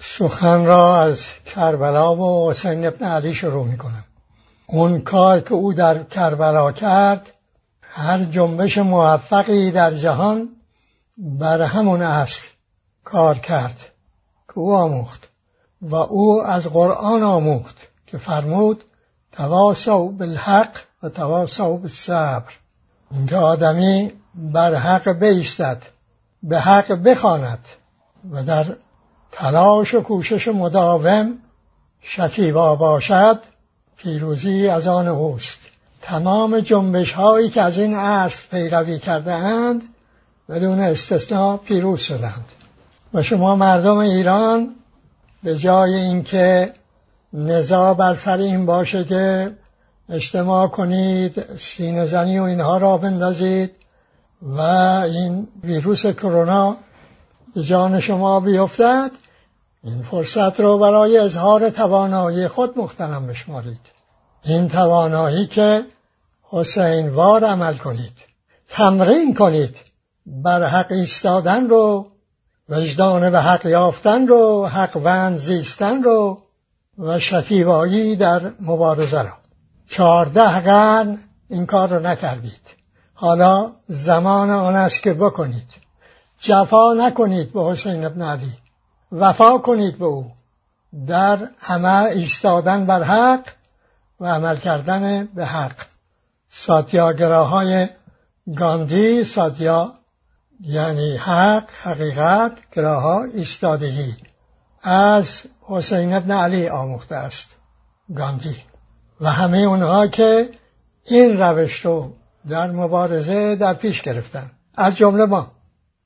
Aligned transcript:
سخن 0.00 0.64
را 0.64 1.02
از 1.02 1.26
کربلا 1.46 2.16
و 2.16 2.50
حسین 2.50 2.86
ابن 2.86 3.06
علی 3.06 3.34
شروع 3.34 3.66
می 3.66 3.78
کنم 3.78 4.04
اون 4.66 5.00
کار 5.00 5.40
که 5.40 5.54
او 5.54 5.72
در 5.72 6.02
کربلا 6.02 6.72
کرد 6.72 7.32
هر 7.82 8.24
جنبش 8.24 8.78
موفقی 8.78 9.70
در 9.70 9.94
جهان 9.94 10.48
بر 11.18 11.62
همون 11.62 12.02
اصل 12.02 12.40
کار 13.04 13.38
کرد 13.38 13.76
که 14.48 14.58
او 14.58 14.74
آموخت 14.74 15.28
و 15.82 15.94
او 15.94 16.42
از 16.42 16.66
قرآن 16.66 17.22
آموخت 17.22 17.76
که 18.06 18.18
فرمود 18.18 18.84
تواسو 19.32 20.08
بالحق 20.08 20.76
و 21.02 21.08
تواسو 21.08 21.76
بالصبر. 21.76 22.52
اینکه 23.10 23.36
آدمی 23.36 24.12
بر 24.34 24.74
حق 24.74 25.08
بیستد 25.08 25.82
به 26.42 26.60
حق 26.60 26.92
بخواند 26.92 27.68
و 28.30 28.42
در 28.42 28.66
تلاش 29.32 29.94
و 29.94 30.00
کوشش 30.00 30.48
مداوم 30.48 31.38
شکیبا 32.00 32.76
باشد 32.76 33.38
پیروزی 33.96 34.68
از 34.68 34.86
آن 34.86 35.08
اوست. 35.08 35.58
تمام 36.02 36.60
جنبش 36.60 37.12
هایی 37.12 37.48
که 37.48 37.62
از 37.62 37.78
این 37.78 37.94
اصل 37.94 38.42
پیروی 38.50 38.98
کرده 38.98 39.32
اند 39.32 39.82
بدون 40.48 40.80
استثناء 40.80 41.56
پیروز 41.56 42.00
شدند. 42.00 42.44
و 43.14 43.22
شما 43.22 43.56
مردم 43.56 43.98
ایران 43.98 44.74
به 45.42 45.56
جای 45.56 45.94
اینکه 45.94 46.72
نزا 47.32 47.94
بر 47.94 48.14
سر 48.14 48.38
این 48.38 48.66
باشه 48.66 49.04
که 49.04 49.52
اجتماع 50.08 50.68
کنید 50.68 51.56
سینه 51.58 52.06
زنی 52.06 52.38
و 52.38 52.42
اینها 52.42 52.78
را 52.78 52.96
بندازید 52.96 53.70
و 54.42 54.60
این 54.60 55.48
ویروس 55.64 56.06
کرونا 56.06 56.76
به 57.54 57.62
جان 57.62 58.00
شما 58.00 58.40
بیفتد 58.40 59.10
این 59.84 60.02
فرصت 60.02 60.60
رو 60.60 60.78
برای 60.78 61.18
اظهار 61.18 61.70
توانایی 61.70 62.48
خود 62.48 62.78
مختنم 62.78 63.26
بشمارید. 63.26 63.80
این 64.44 64.68
توانایی 64.68 65.46
که 65.46 65.86
حسین 66.42 67.08
وار 67.08 67.44
عمل 67.44 67.76
کنید 67.76 68.18
تمرین 68.68 69.34
کنید 69.34 69.76
بر 70.26 70.62
حق 70.62 70.92
ایستادن 70.92 71.68
رو 71.68 72.06
وجدان 72.68 73.30
به 73.30 73.40
حق 73.40 73.66
یافتن 73.66 74.26
رو 74.26 74.66
حق 74.66 74.96
وند 74.96 75.38
زیستن 75.38 76.02
رو 76.02 76.42
و 76.98 77.18
شکیبایی 77.18 78.16
در 78.16 78.52
مبارزه 78.60 79.22
را. 79.22 79.32
چهارده 79.88 80.60
قرن 80.60 81.18
این 81.48 81.66
کار 81.66 81.88
رو 81.88 82.00
نکردید. 82.06 82.80
حالا 83.14 83.72
زمان 83.88 84.50
آن 84.50 84.76
است 84.76 85.02
که 85.02 85.14
بکنید. 85.14 85.89
جفا 86.42 86.92
نکنید 86.92 87.52
به 87.52 87.64
حسین 87.64 88.04
ابن 88.04 88.22
علی 88.22 88.52
وفا 89.12 89.58
کنید 89.58 89.98
به 89.98 90.04
او. 90.04 90.32
در 91.06 91.50
عمل 91.68 92.04
ایستادن 92.04 92.86
بر 92.86 93.02
حق 93.02 93.48
و 94.20 94.26
عمل 94.26 94.56
کردن 94.56 95.24
به 95.24 95.46
حق. 95.46 95.76
ساتیاگراهای 96.50 97.88
گاندی 98.56 99.24
ساتیا 99.24 99.94
یعنی 100.60 101.16
حق 101.16 101.70
حقیقت 101.82 102.52
گراها 102.72 103.24
ایستادگی. 103.24 104.16
از 104.82 105.42
حسین 105.62 106.14
ابن 106.14 106.30
علی 106.30 106.68
آموخته 106.68 107.16
است. 107.16 107.48
گاندی. 108.16 108.56
و 109.20 109.30
همه 109.30 109.58
اونها 109.58 110.06
که 110.06 110.50
این 111.04 111.40
روش 111.40 111.84
رو 111.84 112.12
در 112.48 112.70
مبارزه 112.70 113.56
در 113.56 113.74
پیش 113.74 114.02
گرفتن. 114.02 114.50
از 114.74 114.96
جمله 114.96 115.24
ما. 115.24 115.59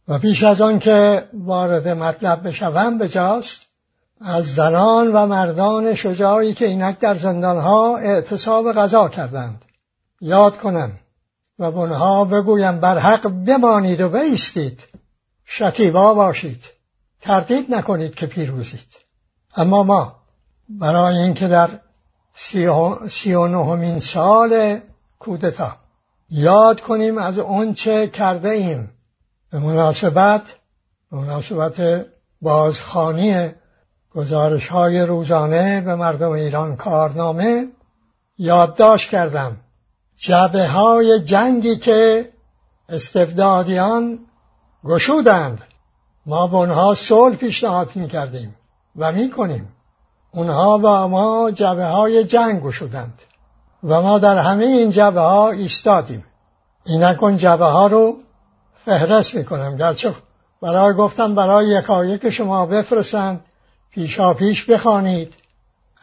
و 0.08 0.18
پیش 0.18 0.42
از 0.42 0.60
آن 0.60 0.78
که 0.78 1.28
وارد 1.32 1.88
مطلب 1.88 2.48
بشوم 2.48 2.98
بجاست 2.98 3.60
از 4.20 4.54
زنان 4.54 5.12
و 5.12 5.26
مردان 5.26 5.94
شجاعی 5.94 6.54
که 6.54 6.66
اینک 6.66 6.98
در 6.98 7.14
زندانها 7.14 7.96
اعتصاب 7.96 8.72
غذا 8.72 9.08
کردند. 9.08 9.64
یاد 10.20 10.58
کنم 10.58 10.92
و 11.58 11.70
بنها 11.70 12.24
بگویم 12.24 12.80
بر 12.80 12.98
حق 12.98 13.28
بمانید 13.28 14.00
و 14.00 14.08
بیستید 14.08 14.80
شکیبا 15.44 16.14
باشید. 16.14 16.64
تردید 17.20 17.74
نکنید 17.74 18.14
که 18.14 18.26
پیروزید 18.26 18.96
اما 19.56 19.82
ما 19.82 20.16
برای 20.68 21.18
اینکه 21.18 21.48
در 21.48 21.68
سی 22.34 22.66
و 23.34 23.46
نهمین 23.46 24.00
سال 24.00 24.80
کودتا 25.18 25.76
یاد 26.30 26.80
کنیم 26.80 27.18
از 27.18 27.40
چه 27.74 28.08
کرده 28.08 28.48
ایم 28.48 28.93
به 29.54 29.60
مناسبت 29.60 30.42
به 31.10 31.16
مناسبت 31.16 32.06
بازخانی 32.42 33.50
گزارش 34.14 34.68
های 34.68 35.00
روزانه 35.00 35.80
به 35.80 35.94
مردم 35.94 36.30
ایران 36.30 36.76
کارنامه 36.76 37.68
یادداشت 38.38 39.10
کردم. 39.10 39.56
جبه 40.16 40.68
های 40.68 41.20
جنگی 41.20 41.76
که 41.76 42.28
استبدادیان 42.88 44.18
گشودند. 44.84 45.62
ما 46.26 46.46
به 46.46 46.56
اونها 46.56 46.94
صلح 46.94 47.36
پیشنهاد 47.36 47.96
می 47.96 48.08
کردیم 48.08 48.56
و 48.96 49.12
می 49.12 49.30
کنیم 49.30 49.72
اونها 50.32 50.78
با 50.78 51.08
ما 51.08 51.50
جبه 51.50 51.84
های 51.84 52.24
جنگ 52.24 52.62
گشودند. 52.62 53.22
و 53.84 54.02
ما 54.02 54.18
در 54.18 54.38
همه 54.38 54.64
این 54.64 54.90
جبه 54.90 55.20
ها 55.20 55.50
ایستادیم. 55.50 56.24
اینک 56.84 57.22
اون 57.22 57.36
جبه 57.36 57.64
ها 57.64 57.86
رو 57.86 58.23
فهرست 58.84 59.34
می‌کنم. 59.34 59.76
گرچه 59.76 60.14
برای 60.62 60.94
گفتم 60.94 61.34
برای 61.34 61.68
یکایک 61.68 62.30
شما 62.30 62.66
بفرستند 62.66 63.44
پیشا 63.90 64.34
پیش 64.34 64.64
بخوانید. 64.64 65.34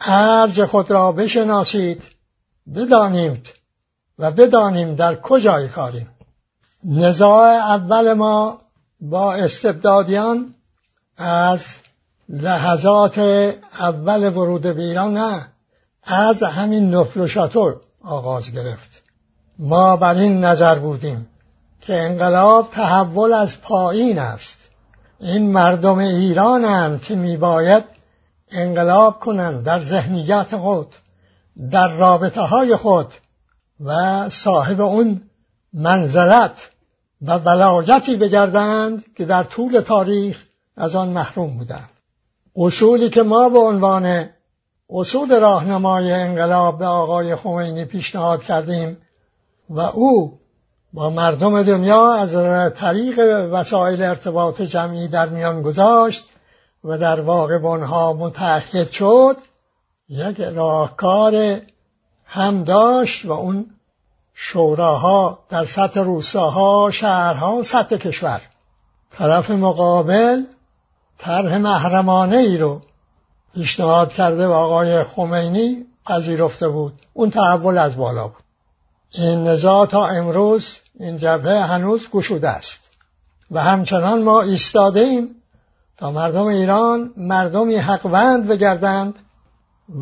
ارج 0.00 0.64
خود 0.64 0.90
را 0.90 1.12
بشناسید. 1.12 2.02
بدانید 2.74 3.48
و 4.18 4.30
بدانیم 4.30 4.94
در 4.94 5.14
کجای 5.14 5.68
کاریم. 5.68 6.08
نزاع 6.84 7.48
اول 7.48 8.12
ما 8.12 8.58
با 9.00 9.34
استبدادیان 9.34 10.54
از 11.16 11.64
لحظات 12.28 13.18
اول 13.80 14.36
ورود 14.36 14.62
به 14.62 14.82
ایران 14.82 15.14
نه 15.16 15.48
از 16.04 16.42
همین 16.42 16.94
نفل 16.94 17.20
و 17.20 17.26
شطور 17.26 17.80
آغاز 18.04 18.52
گرفت. 18.52 19.02
ما 19.58 19.96
بر 19.96 20.14
این 20.14 20.44
نظر 20.44 20.78
بودیم. 20.78 21.28
که 21.82 21.94
انقلاب 21.94 22.68
تحول 22.70 23.32
از 23.32 23.60
پایین 23.60 24.18
است. 24.18 24.58
این 25.20 25.52
مردم 25.52 25.98
ایرانند 25.98 27.02
که 27.02 27.14
میباید 27.14 27.84
انقلاب 28.50 29.20
کنند 29.20 29.64
در 29.64 29.82
ذهنیت 29.82 30.56
خود 30.56 30.94
در 31.70 31.88
رابطه 31.88 32.40
های 32.40 32.76
خود 32.76 33.14
و 33.80 34.28
صاحب 34.28 34.80
اون 34.80 35.22
منزلت 35.72 36.70
و 37.22 37.38
ولایتی 37.38 38.16
بگردند 38.16 39.04
که 39.16 39.24
در 39.24 39.44
طول 39.44 39.80
تاریخ 39.80 40.42
از 40.76 40.96
آن 40.96 41.08
محروم 41.08 41.58
بودند. 41.58 41.90
اصولی 42.56 43.10
که 43.10 43.22
ما 43.22 43.48
به 43.48 43.58
عنوان 43.58 44.28
اصول 44.90 45.40
راهنمای 45.40 46.12
انقلاب 46.12 46.78
به 46.78 46.86
آقای 46.86 47.36
خمینی 47.36 47.84
پیشنهاد 47.84 48.42
کردیم 48.42 48.96
و 49.70 49.80
او 49.80 50.41
با 50.92 51.10
مردم 51.10 51.62
دنیا 51.62 52.12
از 52.12 52.32
طریق 52.74 53.18
وسایل 53.52 54.02
ارتباط 54.02 54.62
جمعی 54.62 55.08
در 55.08 55.28
میان 55.28 55.62
گذاشت 55.62 56.24
و 56.84 56.98
در 56.98 57.20
واقع 57.20 57.58
بنها 57.58 58.12
متحد 58.12 58.90
شد 58.90 59.36
یک 60.08 60.40
راهکار 60.40 61.60
هم 62.24 62.64
داشت 62.64 63.24
و 63.24 63.32
اون 63.32 63.66
شوراها 64.34 65.38
در 65.48 65.64
سطح 65.64 66.00
روستاها 66.00 66.90
شهرها 66.90 67.62
سطح 67.62 67.96
کشور. 67.96 68.40
طرف 69.10 69.50
مقابل 69.50 70.42
طرح 71.18 71.58
محرمانه 71.58 72.36
ای 72.36 72.58
رو 72.58 72.80
پیشنهاد 73.54 74.12
کرده 74.12 74.46
و 74.46 74.52
آقای 74.52 75.04
خمینی 75.04 75.86
پذیرفته 76.06 76.68
بود. 76.68 77.02
اون 77.12 77.30
تحول 77.30 77.78
از 77.78 77.96
بالا 77.96 78.28
بود. 78.28 78.42
این 79.10 79.42
نزاع 79.42 79.86
تا 79.86 80.06
امروز 80.06 80.78
این 80.98 81.16
جبهه 81.16 81.64
هنوز 81.64 82.08
گشوده 82.10 82.48
است. 82.48 82.80
و 83.50 83.60
همچنان 83.62 84.22
ما 84.22 84.42
ایستاده 84.42 85.00
ایم 85.00 85.42
تا 85.96 86.10
مردم 86.10 86.46
ایران 86.46 87.12
مردمی 87.16 87.76
حقوند 87.76 88.46
بگردند 88.46 89.18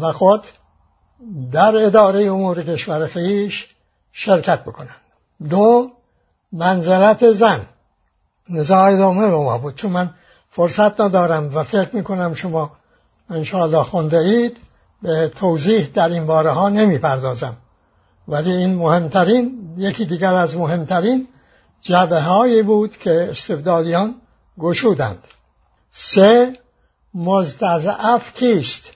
و 0.01 0.13
خود 0.13 0.47
در 1.53 1.77
اداره 1.77 2.25
امور 2.25 2.63
کشور 2.63 3.07
خیش 3.07 3.69
شرکت 4.13 4.65
بکنند. 4.65 4.97
دو 5.49 5.91
منزلت 6.53 7.33
زن. 7.33 7.67
نزاع 8.49 8.93
ادامه 8.93 9.27
رو 9.27 9.43
ما 9.43 9.59
بود. 9.59 9.75
چون 9.75 9.91
من 9.91 10.15
فرصت 10.51 11.01
ندارم 11.01 11.57
و 11.57 11.63
فکر 11.63 11.97
می‌کنم 11.97 12.35
شما 12.35 12.71
انشاءالله 13.31 13.83
خونده 13.83 14.19
اید 14.19 14.57
به 15.03 15.29
توضیح 15.29 15.91
در 15.95 16.09
این 16.09 16.27
باره 16.27 16.51
ها 16.51 16.69
نمی 16.69 16.99
پردازم 16.99 17.57
ولی 18.29 18.53
این 18.53 18.75
مهمترین 18.75 19.60
یکی 19.77 20.05
دیگر 20.05 20.35
از 20.35 20.57
مهمترین 20.57 21.29
جبه 21.81 22.21
هایی 22.21 22.63
بود 22.63 22.99
که 22.99 23.29
استبدادیان 23.31 24.15
گشودند. 24.59 25.25
سه 25.93 26.59
مستضعف 27.15 28.35
کیست 28.35 28.91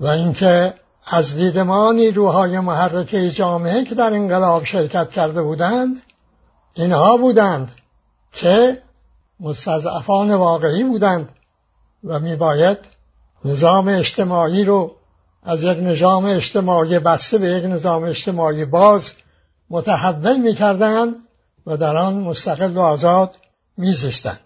و 0.00 0.06
اینکه 0.06 0.74
از 1.06 1.34
دید 1.34 1.58
ما 1.58 1.92
نیروهای 1.92 2.60
محرکه 2.60 3.30
جامعه 3.30 3.84
که 3.84 3.94
در 3.94 4.12
انقلاب 4.12 4.64
شرکت 4.64 5.10
کرده 5.10 5.42
بودند 5.42 6.02
اینها 6.74 7.16
بودند 7.16 7.72
که 8.32 8.82
مستضعفان 9.40 10.34
واقعی 10.34 10.84
بودند 10.84 11.28
و 12.04 12.20
میباید 12.20 12.78
نظام 13.44 13.88
اجتماعی 13.88 14.64
رو 14.64 14.96
از 15.42 15.62
یک 15.62 15.78
نظام 15.78 16.24
اجتماعی 16.24 16.98
بسته 16.98 17.38
به 17.38 17.50
یک 17.50 17.64
نظام 17.64 18.04
اجتماعی 18.04 18.64
باز 18.64 19.12
متحول 19.74 20.36
می‌کردند 20.36 21.14
و 21.66 21.76
در 21.76 21.96
آن 21.96 22.14
مستقل 22.14 22.76
و 22.76 22.80
آزاد 22.80 23.36
میزیستند 23.76 24.40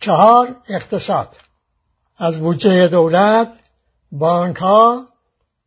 چهار 0.00 0.56
اقتصاد 0.68 1.36
از 2.18 2.38
بودجه 2.38 2.88
دولت 2.88 3.48
بانک 4.12 4.56
ها 4.56 5.06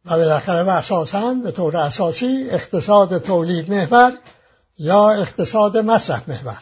و 0.06 0.10
بالاخره 0.10 0.64
و 0.64 0.70
اساسا 0.70 1.34
به 1.34 1.52
طور 1.52 1.78
اساسی 1.78 2.48
اقتصاد 2.50 3.18
تولید 3.18 3.74
محور 3.74 4.14
یا 4.78 5.12
اقتصاد 5.12 5.78
مصرف 5.78 6.30
محور. 6.30 6.62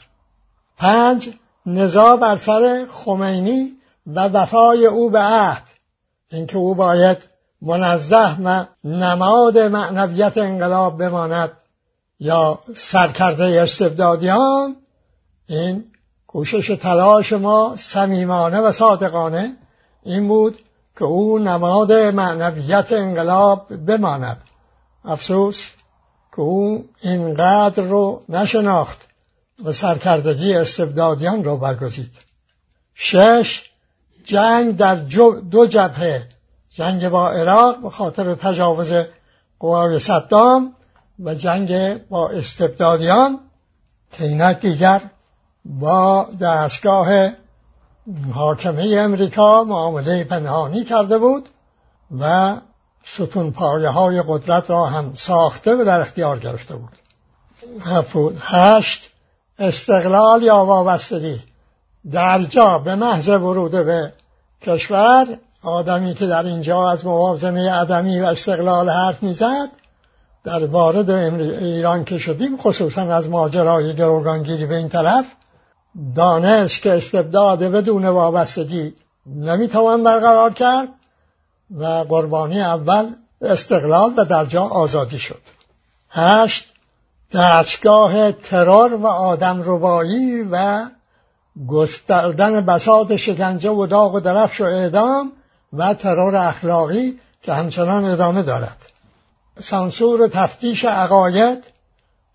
پنج 0.77 1.29
نزاع 1.65 2.17
بر 2.17 2.37
سر 2.37 2.87
خمینی 2.91 3.71
و 4.07 4.19
وفای 4.19 4.85
او 4.85 5.09
به 5.09 5.19
عهد. 5.19 5.63
اینکه 6.31 6.57
او 6.57 6.75
باید 6.75 7.17
منزه 7.61 8.41
و 8.43 8.65
نماد 8.83 9.57
معنویت 9.57 10.37
انقلاب 10.37 10.97
بماند 10.97 11.51
یا 12.21 12.59
سرکرده 12.75 13.61
استبدادیان 13.61 14.75
این 15.47 15.83
کوشش 16.27 16.77
تلاش 16.81 17.33
ما 17.33 17.75
صمیمانه 17.77 18.59
و 18.59 18.71
صادقانه 18.71 19.57
این 20.03 20.27
بود 20.27 20.59
که 20.97 21.05
او 21.05 21.39
نماد 21.39 21.91
معنویت 21.91 22.91
انقلاب 22.91 23.75
بماند. 23.85 24.37
افسوس 25.05 25.69
که 26.31 26.41
او 26.41 26.85
اینقدر 27.01 27.83
رو 27.83 28.23
نشناخت 28.29 29.07
و 29.63 29.71
سرکردگی 29.71 30.53
استبدادیان 30.55 31.43
رو 31.43 31.57
برگزید. 31.57 32.17
شش 32.93 33.63
جنگ 34.25 34.77
در 34.77 34.95
دو 35.51 35.65
جبهه 35.65 36.29
جنگ 36.69 37.09
با 37.09 37.29
عراق 37.29 37.81
به 37.81 37.89
خاطر 37.89 38.35
تجاوز 38.35 38.93
قوای 39.59 39.99
صدام 39.99 40.75
و 41.21 41.35
جنگ 41.35 41.97
با 42.07 42.29
استبدادیان 42.29 43.39
که 44.11 44.57
دیگر 44.61 45.01
با 45.65 46.27
دستگاه 46.41 47.31
حاکمه 48.33 48.95
امریکا 48.97 49.63
معامله 49.63 50.23
پنهانی 50.23 50.83
کرده 50.83 51.17
بود 51.17 51.49
و 52.19 52.55
ستون 53.05 53.51
پایه 53.51 53.89
های 53.89 54.23
قدرت 54.27 54.69
را 54.69 54.85
هم 54.85 55.15
ساخته 55.15 55.75
و 55.75 55.83
در 55.85 56.01
اختیار 56.01 56.39
گرفته 56.39 56.75
بود. 56.75 56.97
هشت 58.39 59.09
استقلال 59.59 60.43
یا 60.43 60.65
وابستگی. 60.65 61.43
در 62.11 62.43
جا 62.43 62.77
به 62.77 62.95
محض 62.95 63.27
ورود 63.27 63.71
به 63.71 64.13
کشور 64.61 65.27
آدمی 65.63 66.13
که 66.13 66.27
در 66.27 66.45
اینجا 66.45 66.91
از 66.91 67.05
موازنه 67.05 67.73
عدمی 67.73 68.21
و 68.21 68.25
استقلال 68.25 68.89
حرف 68.89 69.23
می‌زد 69.23 69.80
در 70.43 70.65
وارد 70.65 71.09
ایران 71.09 72.03
که 72.03 72.17
شدیم 72.17 72.57
خصوصا 72.57 73.01
از 73.01 73.29
ماجرای 73.29 73.95
گروگانگیری 73.95 74.65
به 74.65 74.75
این 74.75 74.89
طرف 74.89 75.25
دانش 76.15 76.81
که 76.81 76.93
استبداد 76.93 77.59
بدون 77.59 78.05
وابستگی 78.05 78.93
نمی‌توان 79.25 80.03
برقرار 80.03 80.53
کرد 80.53 80.89
و 81.77 81.85
قربانی 81.85 82.61
اول 82.61 83.15
استقلال 83.41 84.13
و 84.17 84.25
در 84.25 84.45
جا 84.45 84.63
آزادی 84.63 85.19
شد. 85.19 85.41
هشت 86.09 86.65
دستگاه 87.33 88.31
ترور 88.31 88.93
و 88.93 89.07
آدم 89.07 89.63
ربایی 89.65 90.47
و 90.51 90.85
گستردن 91.67 92.61
بساط 92.61 93.15
شکنجه 93.15 93.69
و 93.69 93.85
داغ 93.85 94.15
و 94.15 94.19
درفش 94.19 94.61
و 94.61 94.63
اعدام 94.63 95.31
و 95.73 95.93
ترور 95.93 96.35
اخلاقی 96.35 97.19
که 97.41 97.53
همچنان 97.53 98.05
ادامه 98.05 98.41
دارد. 98.43 98.90
سانسور 99.59 100.27
تفتیش 100.27 100.85
عقاید 100.85 101.63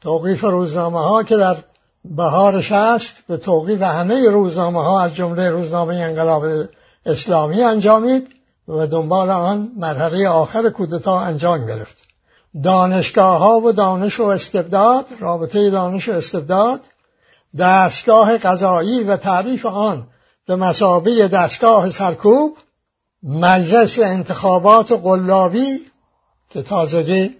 توقیف 0.01 0.45
روزنامه 0.45 1.01
ها 1.01 1.23
که 1.23 1.37
در 1.37 1.57
بهارش 2.05 2.73
است 2.73 3.17
به 3.29 3.37
توقیف 3.37 3.83
همه 3.83 4.29
روزنامه 4.29 4.83
ها 4.83 5.01
از 5.01 5.15
جمله 5.15 5.51
روزنامه 5.51 5.95
انقلاب 5.95 6.45
اسلامی 7.07 7.63
انجامید 7.63 8.29
و 8.69 8.87
دنبال 8.87 9.31
آن 9.31 9.73
مرحله 9.77 10.29
آخر 10.29 10.71
کودتا 10.71 11.21
انجام 11.21 11.67
گرفت. 11.67 11.97
دانشگاه 12.63 13.39
ها 13.39 13.61
و 13.61 13.73
دانش 13.73 14.21
و 14.21 14.25
استبداد 14.25 15.07
رابطه 15.21 15.71
دانش 15.71 16.09
و 16.09 16.13
استبداد 16.13 16.81
دستگاه 17.59 18.39
قضایی 18.39 19.05
و 19.05 19.17
تعریف 19.17 19.67
آن 19.67 20.07
به 20.47 20.57
مسابه 20.57 21.29
دستگاه 21.29 21.91
سرکوب 21.91 22.57
مجلس 23.23 23.99
انتخابات 23.99 24.93
قلابی 24.93 25.81
که 26.51 26.63
تازگی 26.63 27.37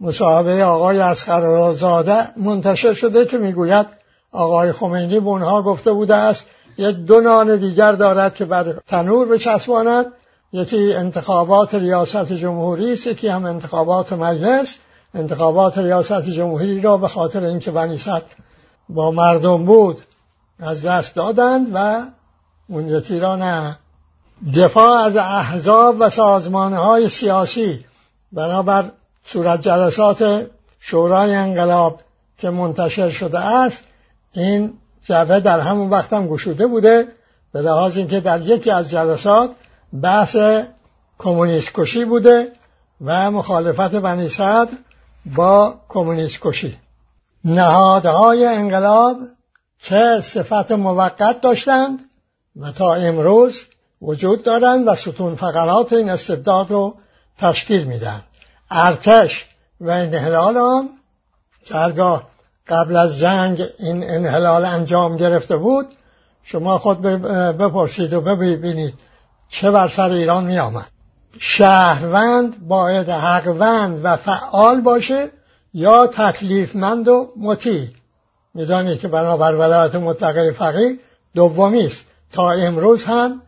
مصاحبه 0.00 0.64
آقای 0.64 1.00
اسخرزاده 1.00 2.38
منتشر 2.40 2.92
شده 2.92 3.24
که 3.24 3.38
می‌گوید 3.38 3.86
آقای 4.32 4.72
خمینی 4.72 5.20
به 5.20 5.28
اونها 5.28 5.62
گفته 5.62 5.92
بوده 5.92 6.14
است 6.14 6.46
یک 6.76 6.96
دو 6.96 7.20
نان 7.20 7.56
دیگر 7.56 7.92
دارد 7.92 8.34
که 8.34 8.44
بر 8.44 8.74
تنور 8.86 9.28
بچسباند. 9.28 10.06
یکی 10.52 10.94
انتخابات 10.94 11.74
ریاست 11.74 12.32
جمهوری 12.32 12.92
است 12.92 13.06
یکی 13.06 13.28
هم 13.28 13.44
انتخابات 13.44 14.12
مجلس. 14.12 14.76
انتخابات 15.14 15.78
ریاست 15.78 16.22
جمهوری 16.22 16.80
را 16.80 16.96
به 16.96 17.08
خاطر 17.08 17.44
اینکه 17.44 17.70
بنیست 17.70 18.22
با 18.88 19.10
مردم 19.10 19.64
بود 19.64 20.02
از 20.60 20.82
دست 20.82 21.14
دادند 21.14 21.70
و 21.74 22.02
اون 22.68 22.88
یکی 22.88 23.20
را 23.20 23.36
نه. 23.36 23.78
دفاع 24.56 25.00
از 25.00 25.16
احزاب 25.16 25.96
و 25.98 26.10
سازمان 26.10 26.72
های 26.72 27.08
سیاسی 27.08 27.84
بنابر 28.34 28.90
صورت 29.26 29.60
جلسات 29.62 30.50
شورای 30.80 31.34
انقلاب 31.34 32.00
که 32.38 32.50
منتشر 32.50 33.10
شده 33.10 33.38
است 33.38 33.84
این 34.32 34.72
جبهه 35.02 35.40
در 35.40 35.60
همون 35.60 35.90
وقت 35.90 36.12
هم 36.12 36.26
گشوده 36.26 36.66
بوده 36.66 37.08
به 37.52 37.60
لحاظ 37.60 37.96
اینکه 37.96 38.20
در 38.20 38.40
یکی 38.40 38.70
از 38.70 38.90
جلسات 38.90 39.50
بحث 40.02 40.36
کمونیست 41.18 41.70
کشی 41.74 42.04
بوده 42.04 42.52
و 43.04 43.30
مخالفت 43.30 43.94
بنی 43.94 44.28
صدر 44.28 44.72
با 45.36 45.74
کمونیست 45.88 46.38
کشی. 46.42 46.78
نهادهای 47.44 48.46
انقلاب 48.46 49.16
که 49.78 50.20
صفت 50.22 50.72
موقت 50.72 51.40
داشتند 51.40 52.00
و 52.56 52.72
تا 52.72 52.94
امروز 52.94 53.60
وجود 54.02 54.42
دارند 54.42 54.88
و 54.88 54.94
ستون 54.94 55.34
فقرات 55.34 55.92
این 55.92 56.10
استبداد 56.10 56.70
رو 56.70 56.94
تشکیل 57.38 57.84
میدن 57.84 58.22
ارتش 58.70 59.46
و 59.80 59.90
انحلال 59.90 60.56
آن. 60.56 60.88
که 61.64 61.74
هرگاه 61.74 62.22
قبل 62.68 62.96
از 62.96 63.18
جنگ 63.18 63.62
این 63.78 64.10
انحلال 64.10 64.64
انجام 64.64 65.16
گرفته 65.16 65.56
بود. 65.56 65.86
شما 66.42 66.78
خود 66.78 67.02
بپرسید 67.02 68.12
و 68.12 68.20
ببینید 68.20 68.94
چه 69.48 69.70
بر 69.70 69.88
سر 69.88 70.10
ایران 70.10 70.44
می 70.44 70.58
آمد 70.58 70.86
شهروند 71.38 72.68
باید 72.68 73.10
حقوند 73.10 74.00
و 74.04 74.16
فعال 74.16 74.80
باشه 74.80 75.30
یا 75.74 76.06
تکلیفمند 76.06 77.08
و 77.08 77.32
مطیع. 77.36 77.88
می‌دانید 78.54 79.00
که 79.00 79.08
بنابر 79.08 79.54
ولایت 79.54 79.94
مطلقه 79.94 80.50
فقیه 80.50 80.98
دومی 81.34 81.86
است 81.86 82.04
تا 82.32 82.52
امروز 82.52 83.04
هم 83.04 83.42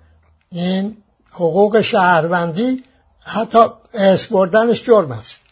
این 0.52 0.96
حقوق 1.30 1.80
شهروندی 1.80 2.84
حتی 3.28 3.58
اسم 3.94 4.34
بردنش 4.34 4.82
جرم 4.82 5.12
است. 5.12 5.42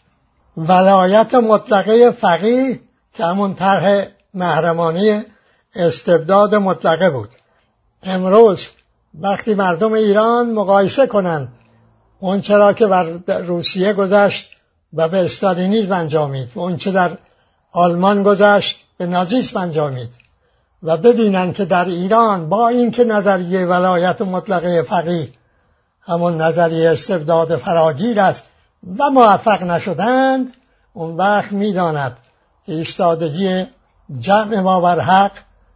ولایت 0.57 1.33
مطلقه 1.33 2.11
فقیه 2.11 2.79
که 3.13 3.25
همون 3.25 3.55
طرح 3.55 4.07
محرمانی 4.33 5.21
استبداد 5.75 6.55
مطلقه 6.55 7.09
بود. 7.09 7.29
امروز 8.03 8.67
وقتی 9.19 9.53
مردم 9.53 9.93
ایران 9.93 10.51
مقایسه 10.51 11.07
کنند 11.07 11.47
اون 12.19 12.41
چرا 12.41 12.73
که 12.73 12.85
بر 12.85 13.03
روسیه 13.27 13.93
گذشت 13.93 14.49
و 14.93 15.07
به 15.07 15.25
استالینیزم 15.25 15.91
انجامید 15.91 16.51
و 16.55 16.59
اون 16.59 16.77
چه 16.77 16.91
در 16.91 17.11
آلمان 17.71 18.23
گذشت 18.23 18.79
به 18.97 19.05
نازیسم 19.05 19.59
انجامید 19.59 20.09
و 20.83 20.97
ببینند 20.97 21.53
که 21.53 21.65
در 21.65 21.85
ایران 21.85 22.49
با 22.49 22.67
اینکه 22.67 23.03
نظریه 23.03 23.65
ولایت 23.65 24.21
مطلقه 24.21 24.81
فقیه 24.81 25.29
همون 26.07 26.41
نظریه 26.41 26.89
استبداد 26.89 27.55
فراگیر 27.55 28.19
است 28.19 28.43
و 28.99 29.09
موفق 29.09 29.63
نشدند 29.63 30.53
اون 30.93 31.17
وقت 31.17 31.51
می‌داند 31.51 32.17
که 32.65 32.71
ایستادگی 32.71 33.65
جمع 34.19 34.59
ما 34.59 34.81
بر 34.81 34.99
حق 34.99 35.31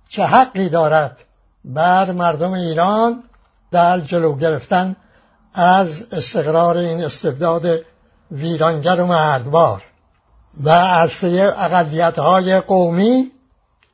چه 0.10 0.24
حقی 0.24 0.70
دارد 0.70 1.20
بر 1.66 2.12
مردم 2.12 2.54
ایران 2.54 3.24
در 3.72 4.00
جلو 4.00 4.36
گرفتن 4.36 4.96
از 5.54 6.04
استقرار 6.12 6.78
این 6.78 7.04
استبداد 7.04 7.80
ویرانگر 8.32 9.02
و 9.02 9.06
مردبار. 9.06 9.84
و 10.64 10.70
عرصه 10.70 11.54
اقلیت 11.58 12.20
های 12.20 12.60
قومی 12.60 13.32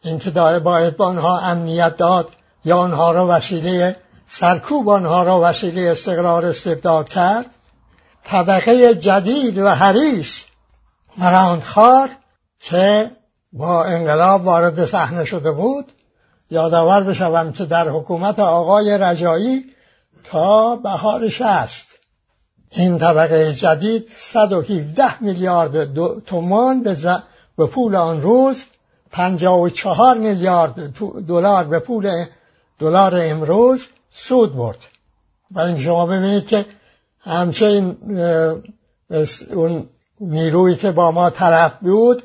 اینکه 0.02 0.32
باید 0.60 0.98
با 0.98 1.06
آنها 1.06 1.40
امنیت 1.40 1.98
داد 1.98 2.30
یا 2.66 2.78
آنها 2.78 3.12
را 3.12 3.28
وسیله 3.28 3.96
سرکوب 4.28 4.90
آنها 4.90 5.24
را 5.24 5.42
وسیله 5.44 5.92
استقرار 5.92 6.46
استبداد 6.46 7.10
کرد. 7.10 7.56
طبقه 8.24 8.96
جدید 8.96 9.58
و 9.58 9.70
حریص 9.70 10.44
و 11.22 12.08
که 12.60 13.12
با 13.54 13.84
انقلاب 13.84 14.46
وارد 14.46 14.86
صحنه 14.86 15.26
شده 15.26 15.52
بود 15.52 15.92
یادآور 16.52 17.04
بشوم 17.04 17.52
که 17.52 17.66
در 17.66 17.90
حکومت 17.90 18.40
آقای 18.40 18.98
رجایی 18.98 19.66
تا 20.24 20.76
بهار 20.76 21.30
شست 21.30 21.88
این 22.72 22.98
طبقه 22.98 23.54
جدید 23.54 24.10
117 24.18 25.24
میلیارد 25.24 26.20
تومان 26.20 26.84
به 27.58 27.66
پول 27.66 27.96
آن 27.96 28.22
روز 28.22 28.66
54 29.12 30.18
میلیارد 30.18 30.94
دلار 31.28 31.64
به 31.64 31.80
پول 31.80 32.26
دلار 32.80 33.14
امروز 33.22 33.88
سود 34.18 34.56
برد. 34.56 34.78
برای 35.52 35.82
شما 35.82 36.06
ببینید 36.06 36.48
که 36.48 36.66
همچنین 37.20 37.98
اون 39.54 39.90
نیرویی 40.20 40.76
که 40.76 40.92
با 40.92 41.12
ما 41.12 41.30
طرف 41.30 41.74
بود 41.82 42.24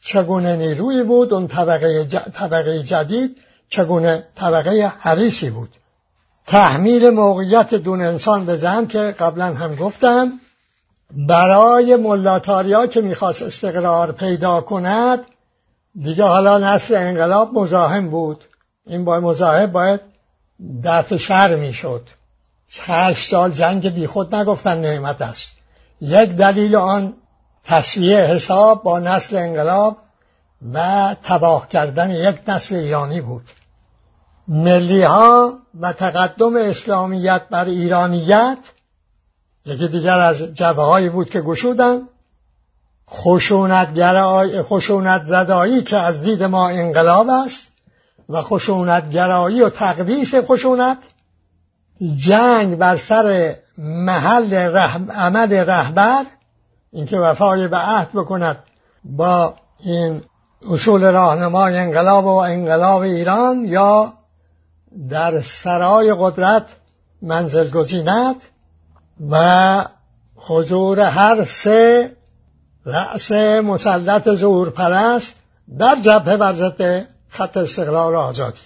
چگونه 0.00 0.56
نیرویی 0.56 1.02
بود 1.02 1.34
اون 1.34 1.48
طبقه, 1.48 2.04
طبقه 2.34 2.82
جدید 2.82 3.36
چگونه 3.68 4.26
طبقه 4.34 4.92
حریصی 4.98 5.50
بود. 5.50 5.68
تحمیل 6.46 7.10
موقعیت 7.10 7.74
دون 7.74 8.00
انسان 8.00 8.46
به 8.46 8.56
زن 8.56 8.86
که 8.86 8.98
قبلا 8.98 9.54
هم 9.54 9.74
گفتم 9.74 10.40
برای 11.10 11.96
ملاتاریا 11.96 12.86
که 12.86 13.00
می‌خواست 13.00 13.42
استقرار 13.42 14.12
پیدا 14.12 14.60
کند 14.60 15.26
دیگه 16.02 16.24
حالا 16.24 16.58
نسل 16.58 16.94
انقلاب 16.94 17.58
مزاحم 17.58 18.10
بود. 18.10 18.44
این 18.86 19.04
باید 19.04 19.22
مزاحم 19.22 19.66
باید 19.66 20.11
دفع 20.84 21.16
شر 21.16 21.56
می‌شد. 21.56 22.08
هشت 22.80 23.30
سال 23.30 23.50
جنگ 23.50 23.88
بیخود 23.88 24.34
نگفتن 24.34 24.80
نعمت 24.80 25.22
است. 25.22 25.52
یک 26.00 26.30
دلیل 26.30 26.76
آن 26.76 27.14
تصویه 27.64 28.20
حساب 28.20 28.82
با 28.82 28.98
نسل 28.98 29.36
انقلاب 29.36 29.96
و 30.72 31.16
تباه 31.22 31.68
کردن 31.68 32.10
یک 32.10 32.36
نسل 32.48 32.74
ایرانی 32.74 33.20
بود. 33.20 33.50
ملی 34.48 35.02
ها 35.02 35.58
و 35.80 35.92
تقدم 35.92 36.56
اسلامیت 36.56 37.42
بر 37.50 37.64
ایرانیت 37.64 38.58
یکی 39.66 39.88
دیگر 39.88 40.18
از 40.18 40.38
جبه 40.38 40.82
هایی 40.82 41.08
بود 41.08 41.30
که 41.30 41.40
گشودن 41.40 42.08
خشونت, 43.10 43.88
خشونت 44.62 45.24
زدایی 45.24 45.82
که 45.82 45.96
از 45.96 46.22
دید 46.22 46.42
ما 46.42 46.68
انقلاب 46.68 47.26
است 47.28 47.71
و 48.28 48.42
خشونت 48.42 49.10
گرایی 49.10 49.62
و 49.62 49.70
تقدیس 49.70 50.34
خشونت 50.34 50.98
جنگ 52.16 52.78
بر 52.78 52.96
سر 52.96 53.56
محل 53.78 54.54
عمل 55.10 55.52
رهبر 55.52 56.24
اینکه 56.92 57.18
وفای 57.18 57.68
به 57.68 57.76
عهد 57.76 58.12
بکند 58.12 58.58
با 59.04 59.54
این 59.84 60.22
اصول 60.70 61.12
راهنمای 61.12 61.78
انقلاب 61.78 62.24
و 62.24 62.28
انقلاب 62.28 63.02
ایران 63.02 63.64
یا 63.64 64.12
در 65.10 65.40
سرای 65.40 66.14
قدرت 66.18 66.76
منزل 67.22 67.70
گزیند 67.70 68.36
و 69.30 69.84
حضور 70.36 71.00
هر 71.00 71.44
سه 71.44 72.16
رأس 72.84 73.32
مسلط 73.64 74.28
زور 74.28 74.70
پرست 74.70 75.34
در 75.78 75.96
جبهه 76.02 76.36
ورزت 76.36 77.11
خط 77.32 77.56
استقلال 77.56 78.14
آزادی. 78.14 78.58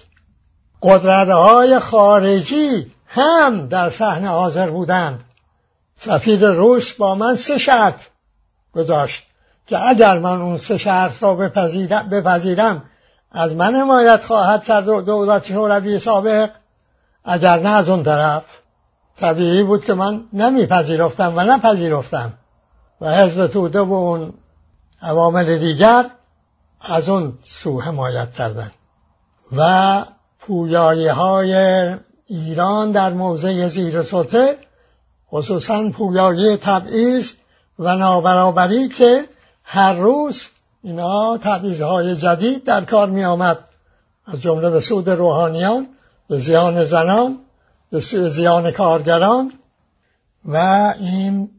قدرت 0.83 1.29
های 1.29 1.79
خارجی 1.79 2.93
هم 3.07 3.67
در 3.67 3.91
صحنه 3.91 4.29
حاضر 4.29 4.71
بودند. 4.71 5.25
سفیر 5.97 6.51
روس 6.51 6.93
با 6.93 7.15
من 7.15 7.37
سه 7.37 7.59
شرط 7.59 8.03
گذاشت 8.75 9.27
که 9.67 9.89
اگر 9.89 10.19
من 10.19 10.41
اون 10.41 10.57
سه 10.57 10.77
شرط 10.77 11.23
را 11.23 11.35
بپذیرم 12.11 12.85
از 13.33 13.55
من 13.55 13.75
حمایت 13.75 14.25
خواهد 14.25 14.65
کرد 14.65 14.85
دولت 14.85 15.47
شوروی 15.47 15.99
سابق. 15.99 16.51
اگر 17.25 17.59
نه 17.59 17.69
از 17.69 17.89
اون 17.89 18.03
طرف 18.03 18.45
طبیعی 19.17 19.63
بود 19.63 19.85
که 19.85 19.95
من 19.95 20.25
نمیپذیرفتم 20.33 21.33
و 21.37 21.41
نپذیرفتم. 21.41 22.33
و 23.01 23.15
حزب 23.15 23.47
توده 23.47 23.81
و 23.81 23.93
اون 23.93 24.35
عوامل 25.03 25.59
دیگر 25.59 26.05
از 26.81 27.09
اون 27.09 27.39
سو 27.43 27.81
حمایت 27.81 28.33
کردن. 28.33 28.71
و 29.57 30.05
پویایی 30.41 31.09
های 31.09 31.55
ایران 32.27 32.91
در 32.91 33.13
موضع 33.13 33.69
زیر 33.69 34.03
سطح 34.03 34.53
خصوصا 35.33 35.89
پویایی 35.89 36.57
تبعیض 36.57 37.33
و 37.79 37.97
نابرابری 37.97 38.89
که 38.89 39.25
هر 39.65 39.93
روز 39.93 40.47
اینا 40.83 41.39
های 41.81 42.17
جدید 42.17 42.65
در 42.65 42.85
کار 42.85 43.11
می 43.11 43.25
آمد 43.25 43.59
از 44.27 44.41
جمله 44.41 44.71
به 44.71 44.81
سود 44.81 45.11
روحانیان 45.11 45.87
به 46.29 46.39
زیان 46.39 46.85
زنان 46.85 47.39
به 47.91 48.01
زیان 48.29 48.71
کارگران 48.71 49.53
و 50.45 50.57
این 50.99 51.51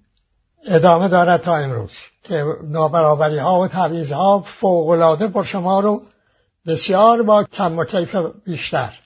ادامه 0.65 1.07
دارد 1.07 1.41
تا 1.41 1.55
امروز 1.55 1.91
که 2.23 2.45
نابرابری 2.63 3.37
ها 3.37 3.59
و 3.59 3.67
تعویض 3.67 4.11
ها 4.11 4.43
فوقلاده 4.45 5.27
پر 5.27 5.43
شما 5.43 5.79
رو 5.79 6.01
بسیار 6.65 7.21
با 7.21 7.43
کم 7.43 7.79
و 7.79 7.83
کیف 7.83 8.15
بیشتر. 8.45 8.99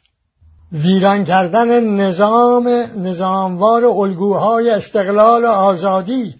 ویران 0.72 1.25
کردن 1.25 1.84
نظام 1.84 2.67
نظاموار 2.98 3.86
الگوهای 3.86 4.70
استقلال 4.70 5.46
و 5.46 5.48
آزادی 5.48 6.36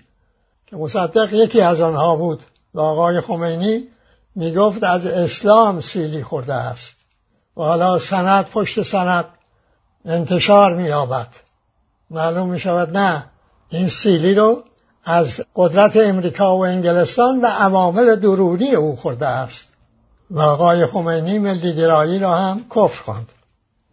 که 0.68 0.76
مصدق 0.76 1.34
یکی 1.34 1.62
از 1.62 1.82
آنها 1.82 2.16
بود 2.16 2.44
و 2.74 2.82
آقای 2.82 3.22
خمینی 3.22 3.88
می‌گفت 4.36 4.84
از 4.84 5.06
اسلام 5.06 5.82
سیلی 5.82 6.24
خورده 6.24 6.54
است. 6.54 6.96
و 7.58 7.62
حالا 7.62 8.00
سند 8.00 8.46
پشت 8.46 8.82
سند 8.82 9.26
انتشار 10.06 10.76
مییابد. 10.76 11.28
معلوم 12.10 12.50
می 12.50 12.60
شود 12.60 12.98
نه 12.98 13.26
این 13.70 13.90
سیلی 13.90 14.36
رو 14.36 14.64
از 15.06 15.42
قدرت 15.56 15.98
امریکا 15.98 16.58
و 16.58 16.66
انگلستان 16.66 17.42
و 17.42 17.46
عوامل 17.46 18.16
درونی 18.16 18.76
او 18.76 18.96
خورده 18.96 19.28
است. 19.28 19.68
و 20.32 20.42
آقای 20.42 20.86
خمینی 20.86 21.40
ملیگرایی 21.40 22.20
را 22.20 22.36
هم 22.36 22.66
کفر 22.76 23.04
خواند. 23.04 23.32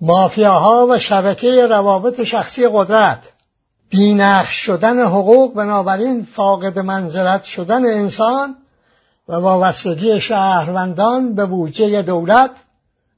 مافیاها 0.00 0.86
و 0.90 0.98
شبکه 0.98 1.66
روابط 1.66 2.22
شخصی 2.22 2.68
قدرت 2.72 3.28
بینخش 3.90 4.54
شدن 4.54 5.00
حقوق 5.00 5.54
بنابراین 5.54 6.26
فاقد 6.34 6.78
منزلت 6.78 7.44
شدن 7.44 7.86
انسان 7.86 8.56
و 9.28 9.34
وابستگی 9.34 10.20
شهروندان 10.20 11.34
به 11.34 11.46
بودجه 11.46 12.02
دولت 12.02 12.50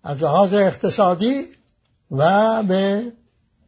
از 0.05 0.23
لحاظ 0.23 0.55
اقتصادی 0.55 1.47
و 2.11 2.63
به 2.63 3.13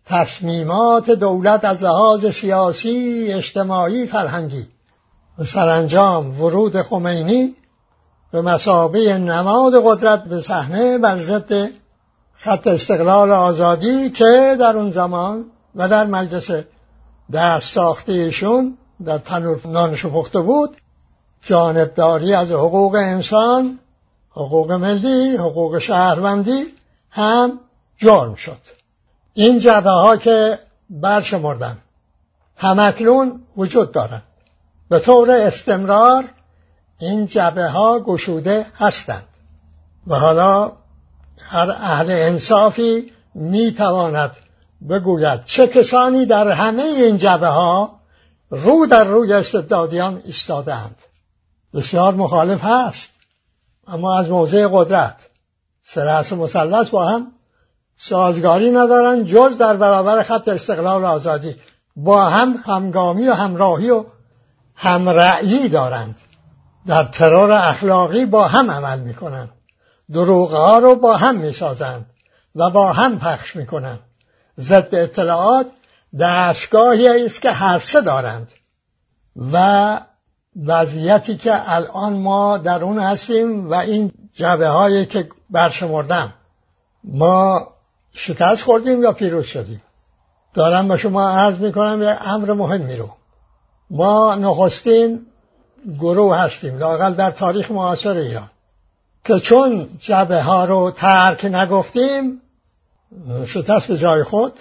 تصمیمات 0.06 1.10
دولت 1.10 1.64
از 1.64 1.82
لحاض 1.82 2.26
سیاسی، 2.26 3.32
اجتماعی، 3.32 4.06
فرهنگی. 4.06 4.66
و 5.38 5.44
سرانجام 5.44 6.40
ورود 6.40 6.82
خمینی 6.82 7.56
به 8.32 8.42
مسابه 8.42 9.18
نماد 9.18 9.72
قدرت 9.84 10.24
به 10.24 10.40
صحنه 10.40 10.98
بر 10.98 11.20
ضد 11.20 11.70
خط 12.36 12.66
استقلال 12.66 13.32
آزادی 13.32 14.10
که 14.10 14.56
در 14.60 14.76
اون 14.76 14.90
زمان 14.90 15.44
و 15.74 15.88
در 15.88 16.06
مجلس 16.06 16.50
دست 17.32 17.72
ساخته 17.74 18.12
ایشون 18.12 18.78
در 19.04 19.18
تنور 19.18 19.60
نانشو 19.64 20.10
پخته 20.10 20.40
بود 20.40 20.76
جانبداری 21.42 22.34
از 22.34 22.52
حقوق 22.52 22.94
انسان 22.94 23.78
حقوق 24.30 24.72
ملی 24.72 25.36
حقوق 25.36 25.78
شهروندی 25.78 26.64
هم 27.10 27.60
جرم 27.98 28.34
شد. 28.34 28.81
این 29.34 29.58
جبه 29.58 29.90
ها 29.90 30.16
که 30.16 30.58
برشمردن 30.90 31.78
همکنون 32.56 33.42
وجود 33.56 33.92
دارند 33.92 34.22
به 34.88 34.98
طور 34.98 35.30
استمرار 35.30 36.24
این 36.98 37.26
جبه 37.26 37.68
ها 37.68 38.00
گشوده 38.00 38.66
هستند. 38.76 39.28
و 40.06 40.14
حالا 40.18 40.72
هر 41.38 41.70
اهل 41.70 42.10
انصافی 42.10 43.12
می‌تواند 43.34 44.36
بگوید 44.88 45.44
چه 45.44 45.66
کسانی 45.66 46.26
در 46.26 46.50
همه 46.50 46.82
این 46.82 47.16
جبه 47.18 47.46
ها 47.46 48.00
رو 48.50 48.86
در 48.86 49.04
روی 49.04 49.32
استبدادیان 49.32 50.22
ایستادند 50.24 51.02
بسیار 51.74 52.14
مخالف 52.14 52.64
هست. 52.64 53.10
اما 53.86 54.18
از 54.18 54.30
موضع 54.30 54.68
قدرت 54.72 55.28
سرعس 55.82 56.32
مسلس 56.32 56.90
با 56.90 57.06
هم 57.08 57.32
سازگاری 58.04 58.70
ندارن 58.70 59.24
جز 59.24 59.58
در 59.58 59.76
برابر 59.76 60.22
خط 60.22 60.48
استقلال 60.48 61.02
و 61.02 61.06
آزادی. 61.06 61.56
با 61.96 62.24
هم 62.24 62.62
همگامی 62.66 63.28
و 63.28 63.34
همراهی 63.34 63.90
و 63.90 64.04
همرأیی 64.74 65.68
دارند. 65.68 66.20
در 66.86 67.04
ترور 67.04 67.52
اخلاقی 67.52 68.26
با 68.26 68.48
هم 68.48 68.70
عمل 68.70 69.00
می‌کنند 69.00 69.50
دروغ 70.12 70.50
ها 70.50 70.78
رو 70.78 70.96
با 70.96 71.16
هم 71.16 71.36
می‌سازند 71.36 72.06
و 72.54 72.70
با 72.70 72.92
هم 72.92 73.18
پخش 73.18 73.56
می‌کنند 73.56 74.00
ضد 74.60 74.94
اطلاعات 74.94 75.66
دستگاهی 76.20 77.26
است 77.26 77.42
که 77.42 77.50
هر 77.50 77.78
سه 77.78 78.00
دارند. 78.00 78.52
و 79.52 80.00
وضعیتی 80.66 81.36
که 81.36 81.70
الان 81.72 82.12
ما 82.12 82.58
در 82.58 82.84
اون 82.84 82.98
هستیم 82.98 83.70
و 83.70 83.74
این 83.74 84.12
جبه 84.34 84.68
هایی 84.68 85.06
که 85.06 85.28
برشمردم. 85.50 86.32
ما 87.04 87.68
شکست 88.14 88.62
خوردیم 88.62 89.02
یا 89.02 89.12
پیروز 89.12 89.46
شدیم؟ 89.46 89.82
دارم 90.54 90.88
به 90.88 90.96
شما 90.96 91.30
عرض 91.30 91.58
می‌کنم 91.58 92.02
یک 92.02 92.18
امر 92.20 92.52
مهمی 92.52 92.96
رو. 92.96 93.10
ما 93.90 94.34
نخستین 94.34 95.26
گروه 95.98 96.38
هستیم 96.38 96.78
لاقل 96.78 97.14
در 97.14 97.30
تاریخ 97.30 97.70
معاصر 97.70 98.16
ایران 98.16 98.50
که 99.24 99.40
چون 99.40 99.88
جبه 99.98 100.42
ها 100.42 100.64
رو 100.64 100.90
ترک 100.90 101.44
نگفتیم 101.44 102.40
شکست 103.46 103.88
به 103.88 103.98
جای 103.98 104.22
خود 104.22 104.52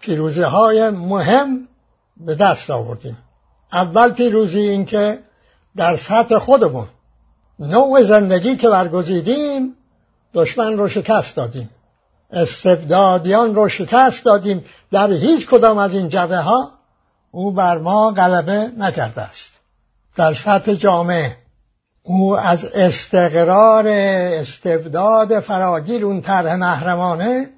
پیروزی 0.00 0.42
های 0.42 0.90
مهم 0.90 1.68
به 2.16 2.34
دست 2.34 2.70
آوردیم. 2.70 3.18
اول 3.72 4.12
پیروزی 4.12 4.60
این 4.60 4.86
که 4.86 5.18
در 5.76 5.96
سطح 5.96 6.38
خودمون 6.38 6.86
نوع 7.58 8.02
زندگی 8.02 8.56
که 8.56 8.68
برگزیدیم 8.68 9.76
دشمن 10.34 10.78
رو 10.78 10.88
شکست 10.88 11.36
دادیم. 11.36 11.70
استبدادیان 12.34 13.54
رو 13.54 13.68
شکست 13.68 14.24
دادیم. 14.24 14.64
در 14.90 15.12
هیچ 15.12 15.46
کدام 15.46 15.78
از 15.78 15.94
این 15.94 16.08
جبه 16.08 16.38
ها 16.38 16.72
او 17.30 17.50
بر 17.50 17.78
ما 17.78 18.10
غلبه 18.10 18.70
نکرده 18.78 19.20
است. 19.20 19.50
در 20.16 20.34
سطح 20.34 20.74
جامعه 20.74 21.36
او 22.02 22.38
از 22.38 22.64
استقرار 22.64 23.86
استبداد 23.86 25.40
فراگیر 25.40 26.04
اون 26.04 26.20
طرح 26.20 26.54
محرمانه 26.54 27.50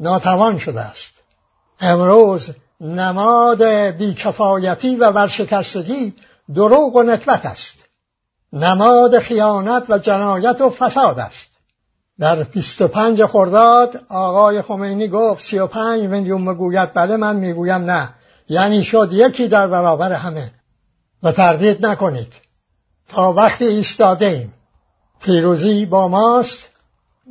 ناتوان 0.00 0.58
شده 0.58 0.80
است. 0.80 1.12
امروز 1.80 2.50
نماد 2.80 3.62
بیکفایتی 3.64 4.96
و 4.96 5.10
ورشکستگی 5.10 6.14
دروغ 6.54 6.96
و 6.96 7.02
نکبت 7.02 7.46
است. 7.46 7.74
نماد 8.52 9.18
خیانت 9.18 9.90
و 9.90 9.98
جنایت 9.98 10.60
و 10.60 10.70
فساد 10.70 11.18
است. 11.18 11.51
در 12.18 12.42
25 12.42 13.24
خرداد 13.24 14.04
آقای 14.08 14.62
خمینی 14.62 15.08
گفت 15.08 15.42
35 15.42 16.06
میلیون 16.06 16.44
بگوید 16.44 16.94
بله 16.94 17.16
من 17.16 17.36
می‌گویم 17.36 17.90
نه. 17.90 18.14
یعنی 18.48 18.84
شد 18.84 19.08
یکی 19.12 19.48
در 19.48 19.66
برابر 19.66 20.12
همه. 20.12 20.52
و 21.22 21.32
تردید 21.32 21.86
نکنید. 21.86 22.32
تا 23.08 23.32
وقتی 23.32 23.64
ایستاده 23.64 24.26
ایم. 24.26 24.54
پیروزی 25.20 25.86
با 25.86 26.08
ماست 26.08 26.68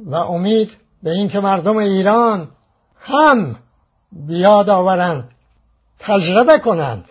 و 0.05 0.15
امید 0.15 0.75
به 1.03 1.11
اینکه 1.11 1.39
مردم 1.39 1.77
ایران 1.77 2.49
هم 2.99 3.55
بیاد 4.11 4.69
آورند 4.69 5.29
تجربه 5.99 6.59
کنند 6.59 7.09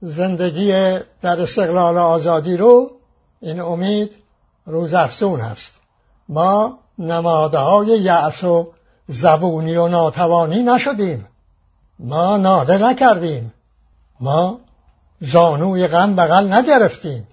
زندگی 0.00 0.98
در 1.22 1.40
استقلال 1.40 1.98
آزادی 1.98 2.56
رو. 2.56 2.90
این 3.40 3.60
امید 3.60 4.16
روز 4.66 4.94
افزون 4.94 5.40
است 5.40 5.80
ما 6.98 7.04
نمادهای 7.04 7.86
یأس 7.86 8.44
و 8.44 8.72
زبونی 9.06 9.76
و 9.76 9.88
ناتوانی 9.88 10.62
نشدیم. 10.62 11.28
ما 11.98 12.36
ناده 12.36 12.78
نکردیم. 12.78 13.52
ما 14.20 14.60
زانوی 15.20 15.86
غم 15.86 16.16
بغل 16.16 16.52
نگرفتیم. 16.52 17.28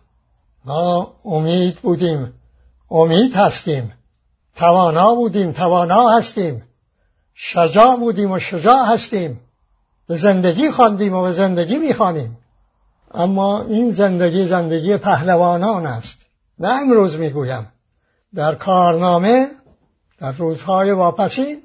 ما 0.65 1.13
امید 1.25 1.75
بودیم. 1.75 2.33
امید 2.91 3.35
هستیم. 3.35 3.93
توانا 4.55 5.15
بودیم 5.15 5.51
توانا 5.51 6.09
هستیم. 6.09 6.63
شجاع 7.33 7.95
بودیم 7.95 8.31
و 8.31 8.39
شجاع 8.39 8.85
هستیم. 8.85 9.39
به 10.07 10.17
زندگی 10.17 10.71
خواندیم 10.71 11.13
و 11.13 11.21
به 11.21 11.31
زندگی 11.31 11.77
می‌خوانیم. 11.77 12.37
اما 13.13 13.61
این 13.61 13.91
زندگی 13.91 14.47
زندگی 14.47 14.97
پهلوانان 14.97 15.85
است. 15.85 16.17
نه 16.59 16.69
امروز 16.69 17.15
می‌گویم. 17.15 17.67
در 18.35 18.55
کارنامه 18.55 19.47
در 20.19 20.31
روزهای 20.31 20.91
واپسین 20.91 21.63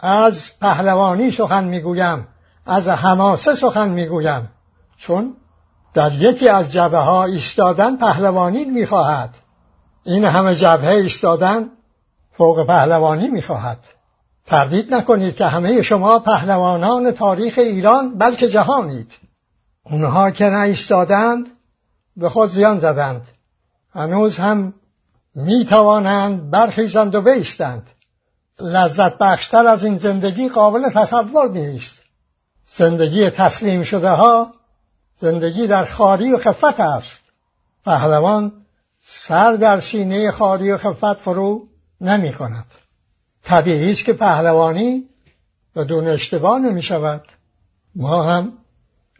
از 0.00 0.50
پهلوانی 0.60 1.30
سخن 1.30 1.64
می‌گویم 1.64 2.28
از 2.66 2.88
حماسه 2.88 3.54
سخن 3.54 3.88
می‌گویم. 3.88 4.50
چون 4.96 5.36
در 5.94 6.12
یکی 6.12 6.48
از 6.48 6.72
جبه 6.72 6.98
ها 6.98 7.24
ایستادن 7.24 7.96
پهلوانی 7.96 8.64
می‌خواهد. 8.64 9.38
این 10.04 10.24
همه 10.24 10.54
جبهه 10.54 10.90
ایستادن 10.90 11.70
فوق 12.32 12.66
پهلوانی 12.66 13.28
می‌خواهد. 13.28 13.78
تردید 14.46 14.94
نکنید 14.94 15.36
که 15.36 15.46
همه 15.46 15.82
شما 15.82 16.18
پهلوانان 16.18 17.10
تاریخ 17.10 17.58
ایران 17.58 18.18
بلکه 18.18 18.48
جهانید. 18.48 19.12
اونها 19.84 20.30
که 20.30 20.44
نایستادند 20.44 21.46
به 22.16 22.28
خود 22.28 22.50
زیان 22.50 22.78
زدند. 22.78 23.28
هنوز 23.94 24.36
هم 24.36 24.74
می 25.36 25.64
توانند 25.64 26.50
برخیزند 26.50 27.14
و 27.14 27.20
بیستند 27.20 27.90
لذت 28.60 29.18
بخشتر 29.18 29.66
از 29.66 29.84
این 29.84 29.98
زندگی 29.98 30.48
قابل 30.48 30.90
تصور 30.90 31.50
نیست. 31.50 31.98
زندگی 32.66 33.30
تسلیم 33.30 33.82
شده 33.82 34.10
ها 34.10 34.52
زندگی 35.14 35.66
در 35.66 35.84
خاری 35.84 36.32
و 36.32 36.38
خفت 36.38 36.80
است. 36.80 37.20
پهلوان 37.84 38.52
سر 39.04 39.52
در 39.52 39.80
سینه 39.80 40.30
خاری 40.30 40.70
و 40.72 40.78
خفت 40.78 41.14
فرو 41.14 41.68
نمی 42.00 42.32
کند 42.32 42.66
طبیعی 43.44 43.92
است 43.92 44.04
که 44.04 44.12
پهلوانی 44.12 45.08
بدون 45.76 46.06
اشتباه 46.06 46.58
نمی 46.58 46.82
شود 46.82 47.22
ما 47.94 48.22
هم 48.22 48.52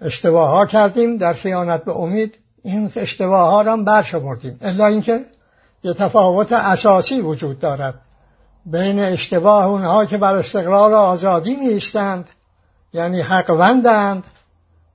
اشتباه 0.01 0.49
ها 0.51 0.67
کردیم 0.67 1.17
در 1.17 1.33
خیانت 1.33 1.85
به 1.85 1.97
امید. 1.97 2.39
این 2.63 2.93
اشتباه 2.97 3.51
ها 3.51 3.63
را 3.63 3.73
هم 3.73 3.85
برشمردیم. 3.85 4.59
الا 4.63 4.87
اینکه 4.87 5.25
یه 5.87 5.93
تفاوت 5.93 6.53
اساسی 6.53 7.21
وجود 7.21 7.59
دارد. 7.59 7.95
بین 8.65 9.01
اشتباه 9.01 9.67
اونها 9.67 10.07
که 10.07 10.17
بر 10.17 10.35
استقلال 10.35 10.93
و 10.93 10.97
آزادی 10.97 11.57
میستند 11.57 12.31
یعنی 12.93 13.21
حقوندند 13.21 14.25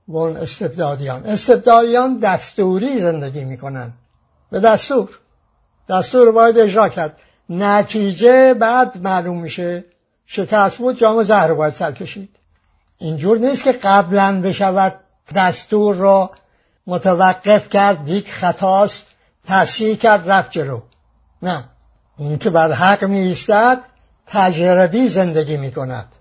و 0.08 0.16
اون 0.16 0.36
استبدادیان. 0.36 1.24
استبدادیان 1.24 2.18
دستوری 2.18 3.00
زندگی 3.00 3.44
می‌کنند. 3.44 3.92
به 4.50 4.60
دستور. 4.60 5.18
دستور 5.88 6.32
باید 6.32 6.58
اجرا 6.58 6.88
کرد. 6.88 7.16
نتیجه 7.48 8.54
بعد 8.54 9.02
معلوم 9.02 9.40
میشه. 9.40 9.84
شکست 10.26 10.78
بود 10.78 10.96
جام 10.96 11.22
زهر 11.22 11.54
باید 11.54 11.74
سر 11.74 11.92
کشید. 11.92 12.36
اینجور 12.98 13.38
نیست 13.38 13.62
که 13.62 13.72
قبلا 13.72 14.40
بشود 14.40 14.94
دستور 15.34 15.94
را 15.94 16.30
متوقف 16.86 17.68
کرد. 17.68 18.04
دیک 18.04 18.30
خطاست. 18.30 19.06
تصحیح 19.46 19.96
کرد 19.96 20.30
رفت 20.30 20.50
جلو. 20.50 20.80
نه. 21.42 21.64
اون 22.18 22.38
که 22.38 22.50
بر 22.50 22.72
حق 22.72 23.04
می 23.04 23.18
ایستد 23.18 23.80
تجربی 24.26 25.08
زندگی 25.08 25.56
می 25.56 25.72
کند 25.72 26.12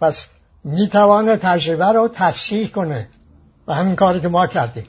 پس 0.00 0.26
می 0.64 0.88
توانه 0.88 1.36
تجربه 1.36 1.86
رو 1.86 2.08
تصحیح 2.08 2.70
کنه. 2.70 3.08
و 3.66 3.74
همین 3.74 3.96
کاری 3.96 4.20
که 4.20 4.28
ما 4.28 4.46
کردیم. 4.46 4.86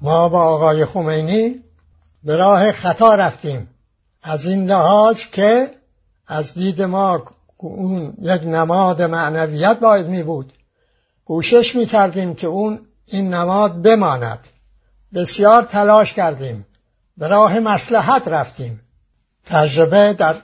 ما 0.00 0.28
با 0.28 0.42
آقای 0.42 0.84
خمینی 0.84 1.62
به 2.24 2.36
راه 2.36 2.72
خطا 2.72 3.14
رفتیم. 3.14 3.68
از 4.22 4.46
این 4.46 4.66
لحاظ 4.66 5.20
که 5.20 5.70
از 6.26 6.54
دید 6.54 6.82
ما 6.82 7.24
اون 7.56 8.14
یک 8.20 8.42
نماد 8.42 9.02
معنویت 9.02 9.80
باید 9.80 10.06
می 10.06 10.22
بود 10.22 10.52
کوشش 11.24 11.76
می 11.76 11.86
کردیم 11.86 12.34
که 12.34 12.46
اون 12.46 12.80
این 13.06 13.34
نماد 13.34 13.82
بماند. 13.82 14.38
بسیار 15.14 15.62
تلاش 15.62 16.12
کردیم. 16.12 16.66
به 17.16 17.28
راه 17.28 17.58
مسلحت 17.58 18.28
رفتیم. 18.28 18.80
تجربه 19.46 20.12
در 20.12 20.34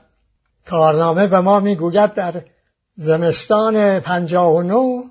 کارنامه 0.66 1.26
به 1.26 1.40
ما 1.40 1.60
می‌گوید 1.60 2.14
در 2.14 2.42
زمستان 2.96 4.00
پنجاه 4.00 4.54
و 4.54 4.62
نو 4.62 5.02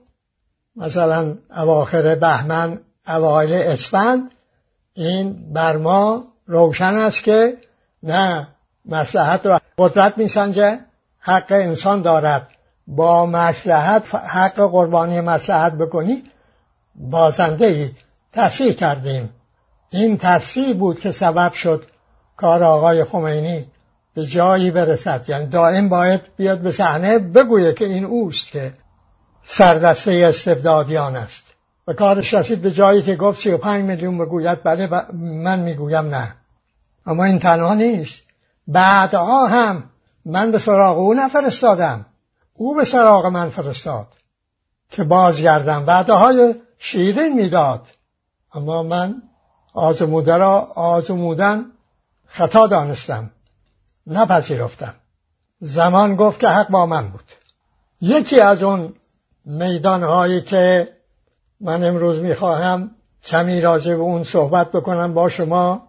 مثلا 0.75 1.37
اواخر 1.55 2.15
بهمن 2.15 2.79
اوایل 3.07 3.53
اسفند 3.53 4.31
این 4.93 5.53
بر 5.53 5.77
ما 5.77 6.23
روشن 6.45 6.95
است 6.95 7.23
که 7.23 7.57
نه 8.03 8.47
مسلحت 8.85 9.45
را 9.45 9.61
قدرت 9.77 10.17
میسنجه 10.17 10.79
حق 11.19 11.45
انسان 11.49 12.01
دارد. 12.01 12.47
با 12.87 13.25
مسلحت 13.25 14.15
حق 14.15 14.55
قربانی 14.55 15.21
مسلحت 15.21 15.73
بکنی 15.73 16.23
بازنده 16.95 17.65
ای 17.65 17.91
تصحیح 18.33 18.73
کردیم. 18.73 19.29
این 19.89 20.17
تفسیر 20.17 20.73
بود 20.73 20.99
که 20.99 21.11
سبب 21.11 21.53
شد 21.53 21.85
کار 22.37 22.63
آقای 22.63 23.03
خمینی 23.03 23.65
به 24.13 24.25
جایی 24.25 24.71
برسد. 24.71 25.25
یعنی 25.27 25.45
دائم 25.45 25.89
باید 25.89 26.21
بیاد 26.37 26.59
به 26.59 26.71
صحنه 26.71 27.19
بگویه 27.19 27.73
که 27.73 27.85
این 27.85 28.05
اوست 28.05 28.51
که 28.51 28.73
سردسته 29.43 30.25
استبدادیان 30.29 31.15
است. 31.15 31.43
و 31.87 31.93
کارش 31.93 32.33
رسید 32.33 32.61
به 32.61 32.71
جایی 32.71 33.01
که 33.01 33.15
گفت 33.15 33.41
سی 33.41 33.51
و 33.51 33.57
پنج 33.57 33.83
میلیون 33.83 34.17
بگوید. 34.17 34.63
بله 34.63 34.89
من 35.13 35.59
می‌گویم 35.59 36.15
نه. 36.15 36.35
اما 37.05 37.23
این 37.23 37.39
تنها 37.39 37.73
نیست. 37.73 38.23
بعدها 38.67 39.47
هم 39.47 39.83
من 40.25 40.51
به 40.51 40.59
سراغ 40.59 40.97
او 40.97 41.13
نفرستادم. 41.13 42.05
او 42.53 42.75
به 42.75 42.85
سراغ 42.85 43.25
من 43.25 43.49
فرستاد 43.49 44.07
که 44.89 45.03
بازگردم. 45.03 45.83
وعده 45.87 46.13
های 46.13 46.55
شیرین 46.77 47.33
می‌داد. 47.33 47.87
اما 48.53 48.83
من 48.83 49.21
آزموده 49.79 50.37
را 50.37 50.59
آزمودن 50.75 51.65
خطا 52.27 52.67
دانستم 52.67 53.31
نپذیرفتم. 54.07 54.93
زمان 55.59 56.15
گفت 56.15 56.39
که 56.39 56.47
حق 56.47 56.69
با 56.69 56.85
من 56.85 57.09
بود. 57.09 57.23
یکی 58.01 58.39
از 58.39 58.63
اون 58.63 58.93
میدانهایی 59.45 60.41
که 60.41 60.87
من 61.61 61.83
امروز 61.83 62.19
می‌خواهم 62.19 62.91
کمی 63.23 63.61
راجع 63.61 63.95
به 63.95 64.01
اون 64.01 64.23
صحبت 64.23 64.71
بکنم 64.71 65.13
با 65.13 65.29
شما 65.29 65.87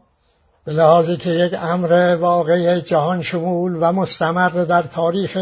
به 0.64 0.72
لحاظی 0.72 1.16
که 1.16 1.30
یک 1.30 1.54
امر 1.62 2.16
واقعی 2.20 2.80
جهان 2.80 3.22
شمول 3.22 3.78
و 3.80 3.92
مستمر 3.92 4.48
در 4.48 4.82
تاریخ 4.82 5.38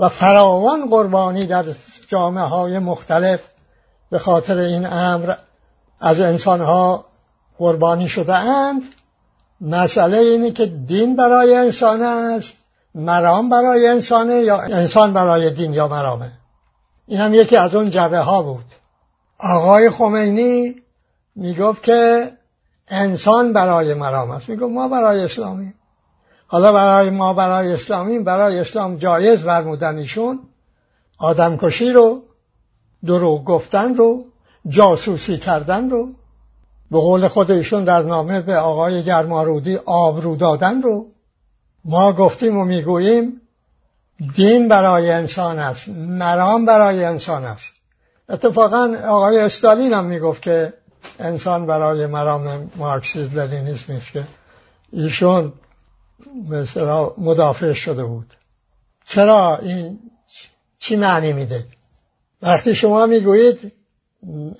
و 0.00 0.08
فراوان 0.08 0.90
قربانی 0.90 1.46
در 1.46 1.64
جامعه 2.08 2.44
های 2.44 2.78
مختلف 2.78 3.40
به 4.10 4.18
خاطر 4.18 4.56
این 4.56 4.86
امر 4.86 5.34
از 6.00 6.20
انسانها 6.20 7.04
قربانی 7.58 8.08
شده 8.08 8.34
اند 8.34 8.82
مسئله 9.60 10.18
اینه 10.18 10.50
که 10.50 10.66
دین 10.66 11.16
برای 11.16 11.54
انسان 11.54 12.02
است 12.02 12.54
مرام 12.94 13.48
برای 13.48 13.86
انسانه 13.86 14.34
یا 14.34 14.60
انسان 14.60 15.12
برای 15.12 15.50
دین 15.50 15.74
یا 15.74 15.88
مرامه. 15.88 16.32
این 17.06 17.20
هم 17.20 17.34
یکی 17.34 17.56
از 17.56 17.74
اون 17.74 17.90
جبه 17.90 18.18
ها 18.18 18.42
بود. 18.42 18.64
آقای 19.38 19.90
خمینی 19.90 20.82
می‌گفت 21.36 21.82
که 21.82 22.30
انسان 22.88 23.52
برای 23.52 23.94
مرام 23.94 24.30
است. 24.30 24.48
می‌گفت 24.48 24.72
ما 24.72 24.88
برای 24.88 25.24
اسلامی. 25.24 25.74
حالا 26.46 26.72
برای 26.72 27.10
ما 27.10 27.34
برای 27.34 27.72
اسلامی 27.72 28.18
برای 28.18 28.58
اسلام 28.58 28.96
جایز 28.96 29.42
فرمودن 29.42 29.96
ایشون 29.96 30.40
آدمکشی 31.18 31.92
رو 31.92 32.22
دروغ 33.06 33.44
گفتن 33.44 33.94
رو 33.94 34.24
جاسوسی 34.68 35.38
کردن 35.38 35.90
رو. 35.90 36.10
به 36.90 36.98
قول 36.98 37.28
خود 37.28 37.50
ایشون 37.50 37.84
در 37.84 38.02
نامه 38.02 38.40
به 38.40 38.56
آقای 38.56 39.02
گرمارودی 39.02 39.76
آبرو 39.76 40.36
دادن 40.36 40.82
رو. 40.82 41.06
ما 41.84 42.12
گفتیم 42.12 42.58
و 42.58 42.64
می‌گوییم 42.64 43.40
دین 44.34 44.68
برای 44.68 45.10
انسان 45.10 45.58
است 45.58 45.88
مرام 45.88 46.66
برای 46.66 47.04
انسان 47.04 47.44
است. 47.44 47.74
اتفاقا 48.28 48.96
آقای 49.06 49.38
استالین 49.38 49.92
هم 49.92 50.04
می‌گفت 50.04 50.42
که 50.42 50.72
انسان 51.18 51.66
برای 51.66 52.06
مرام 52.06 52.70
مارکسیز 52.76 53.34
لنینیسم 53.34 53.92
است 53.92 54.12
که 54.12 54.24
ایشون 54.92 55.52
مثلا 56.48 57.10
مدافع 57.18 57.72
شده 57.72 58.04
بود. 58.04 58.34
چرا 59.06 59.58
این 59.62 59.98
چی 60.78 60.96
معنی 60.96 61.32
میده؟ 61.32 61.66
وقتی 62.42 62.74
شما 62.74 63.06
می‌گویید 63.06 63.72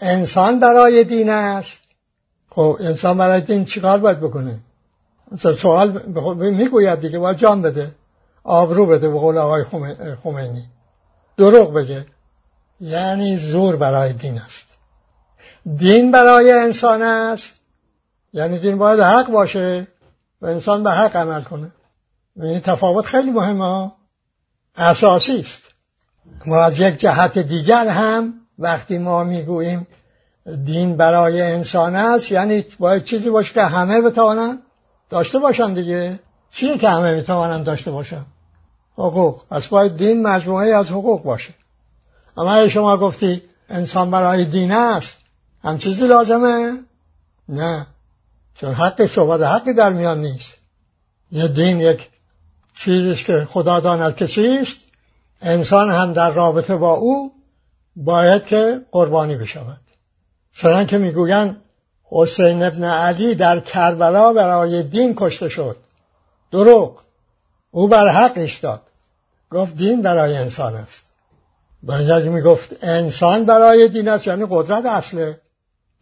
انسان 0.01 0.61
برای 0.61 1.05
دین 1.05 1.31
است 1.31 1.88
خب 2.59 2.77
انسان 2.81 3.18
برای 3.18 3.40
دین 3.40 3.64
چیکار 3.64 3.99
باید 3.99 4.21
بکنه؟ 4.21 4.59
سوال 5.59 6.03
می‌گوید 6.35 7.01
دیگه 7.01 7.18
باید 7.18 7.37
جان 7.37 7.62
بده 7.62 7.94
آبرو 8.44 8.87
بده 8.87 9.09
به 9.09 9.18
قول 9.18 9.38
آقای 9.38 9.64
خمینی. 10.23 10.68
دروغ 11.37 11.75
بگه. 11.75 12.07
یعنی 12.81 13.38
زور 13.38 13.77
برای 13.77 14.12
دین 14.12 14.38
است. 14.38 14.79
دین 15.77 16.11
برای 16.11 16.53
انسان 16.53 17.03
است. 17.03 17.55
یعنی 18.33 18.59
دین 18.59 18.79
باید 18.79 19.01
حق 19.01 19.31
باشه 19.31 19.87
و 20.42 20.47
انسان 20.47 20.83
به 20.83 20.90
حق 20.90 21.16
عمل 21.16 21.42
کنه. 21.42 21.73
این 22.37 22.61
تفاوت 22.61 23.07
خیلی 23.07 23.31
مهمه 23.31 23.92
اساسی 24.77 25.40
است. 25.40 25.62
ما 26.47 26.64
از 26.64 26.81
یک 26.81 26.97
جهت 26.97 27.38
دیگر 27.38 27.88
هم 27.88 28.35
وقتی 28.59 28.99
ما 28.99 29.25
می‌گوییم 29.25 29.87
دین 30.65 30.97
برای 30.97 31.43
انسان 31.43 31.97
است 31.97 32.33
یعنی 32.33 32.65
باید 32.79 33.05
چیزی 33.05 33.31
باشه 33.31 33.55
که 33.55 33.63
همه 33.63 34.01
بتوانن 34.01 34.59
داشته 35.11 35.39
باشن 35.39 35.75
دیگه. 35.75 36.21
چیه 36.51 36.79
که 36.79 36.89
همه 36.89 37.15
می‌توانن 37.15 37.63
داشته 37.63 37.91
باشن؟ 37.91 38.25
حقوق. 38.95 39.43
پس 39.51 39.67
باید 39.67 39.97
دین 39.97 40.23
مجموعه 40.23 40.75
از 40.75 40.91
حقوق 40.91 41.23
باشه. 41.23 41.55
اما 42.37 42.69
شما 42.69 42.97
گفتی 42.97 43.43
انسان 43.69 44.11
برای 44.11 44.45
دین 44.45 44.73
است 44.73 45.17
هم 45.65 45.79
چیزی 45.79 46.07
لازمه؟ 46.07 46.79
نه. 47.49 47.87
چون 48.55 48.73
حق 48.75 49.07
صحبت 49.07 49.41
حقی 49.41 49.73
در 49.73 49.93
میان 49.93 50.21
نیست. 50.21 50.55
یه 51.33 51.49
دین 51.49 51.81
یک 51.81 52.11
چیزیست 52.75 53.25
که 53.25 53.45
خدا 53.51 53.81
داند 53.81 54.17
که 54.17 54.27
چیست 54.27 54.79
انسان 55.43 55.91
هم 55.91 56.13
در 56.13 56.31
رابطه 56.31 56.77
با 56.77 56.95
او 56.95 57.33
باید 57.97 58.47
که 58.47 58.81
قربانی 58.93 59.37
بشود. 59.37 59.88
چنان 60.61 60.87
که 60.87 60.99
می‌گویند 60.99 61.62
حسین 62.11 62.62
ابن 62.62 62.85
علی 62.85 63.35
در 63.35 63.61
کربلا 63.61 64.33
برای 64.33 64.83
دین 64.83 65.14
کشته 65.16 65.49
شد. 65.49 65.77
دروغ. 66.53 67.01
او 67.71 67.88
بر 67.88 68.09
حق 68.09 68.38
ایستاد 68.38 68.81
گفت 69.51 69.77
دین 69.77 70.03
برای 70.03 70.37
انسان 70.37 70.75
است. 70.75 71.05
برای 71.83 72.29
می‌گفت 72.29 72.85
انسان 72.85 73.44
برای 73.44 73.88
دین 73.88 74.09
است 74.09 74.27
یعنی 74.27 74.47
قدرت 74.51 74.87
اصله. 74.87 75.40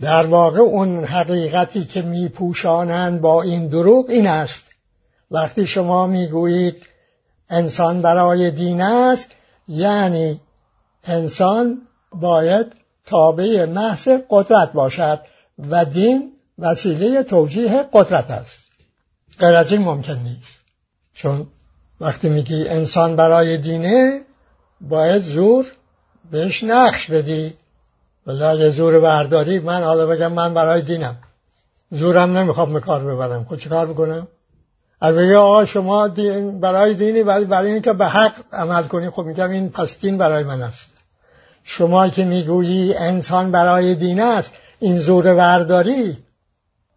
در 0.01 0.27
واقع 0.27 0.61
اون 0.61 1.05
حقیقتی 1.05 1.85
که 1.85 2.03
میپوشانند 2.03 3.21
با 3.21 3.42
این 3.42 3.69
دروغ 3.69 4.11
این 4.11 4.27
است. 4.27 4.64
وقتی 5.31 5.66
شما 5.66 6.07
می‌گویید 6.07 6.87
انسان 7.51 8.03
برای 8.03 8.51
دین 8.51 8.83
است 8.83 9.29
یعنی 9.69 10.40
انسان 11.05 11.83
باید 12.12 12.86
تابع 13.07 13.64
محض 13.64 14.09
قدرت 14.31 14.73
باشد 14.73 15.21
و 15.71 15.85
دین 15.85 16.33
وسیله 16.59 17.23
توجیه 17.23 17.88
قدرت 17.92 18.31
است. 18.31 18.71
غیر 19.38 19.55
از 19.55 19.73
این 19.73 19.83
ممکن 19.83 20.19
نیست. 20.19 20.61
چون 21.14 21.47
وقتی 22.01 22.29
میگی 22.29 22.69
انسان 22.69 23.16
برای 23.16 23.57
دینه 23.57 24.21
باید 24.81 25.23
زور 25.23 25.66
بهش 26.31 26.64
نقش 26.64 27.11
بدی. 27.11 27.55
یه 28.27 28.71
زور 28.71 29.01
برداری. 29.01 29.59
من 29.59 29.83
حالا 29.83 30.07
بگم 30.07 30.33
من 30.33 30.55
برای 30.55 30.83
دینم. 30.83 31.16
زورم 31.90 32.38
نمی‌خوام 32.38 32.73
به 32.73 32.81
کار 32.81 33.05
ببرم. 33.05 33.45
خود 33.45 33.59
چه 33.59 33.69
کار 33.69 33.87
بکنم 33.87 34.29
اگه 35.01 35.16
بگه 35.16 35.37
آقا 35.37 35.64
شما 35.64 36.09
دین 36.09 36.61
برای 36.61 36.95
دینی 36.95 37.23
ولی 37.23 37.45
برای 37.45 37.73
اینکه 37.73 37.92
به 37.92 38.07
حق 38.07 38.33
عمل 38.53 38.83
کنی. 38.83 39.11
خب 39.11 39.23
میگم 39.23 39.51
این 39.51 39.71
پس 39.71 40.01
دین 40.01 40.19
برای 40.19 40.45
من 40.45 40.62
است. 40.62 40.96
شما 41.68 42.09
که 42.09 42.24
می‌گویی 42.24 42.94
انسان 42.94 43.50
برای 43.50 43.94
دین 43.94 44.20
است 44.20 44.52
این 44.81 44.98
زور 44.98 45.35
برداری 45.35 46.18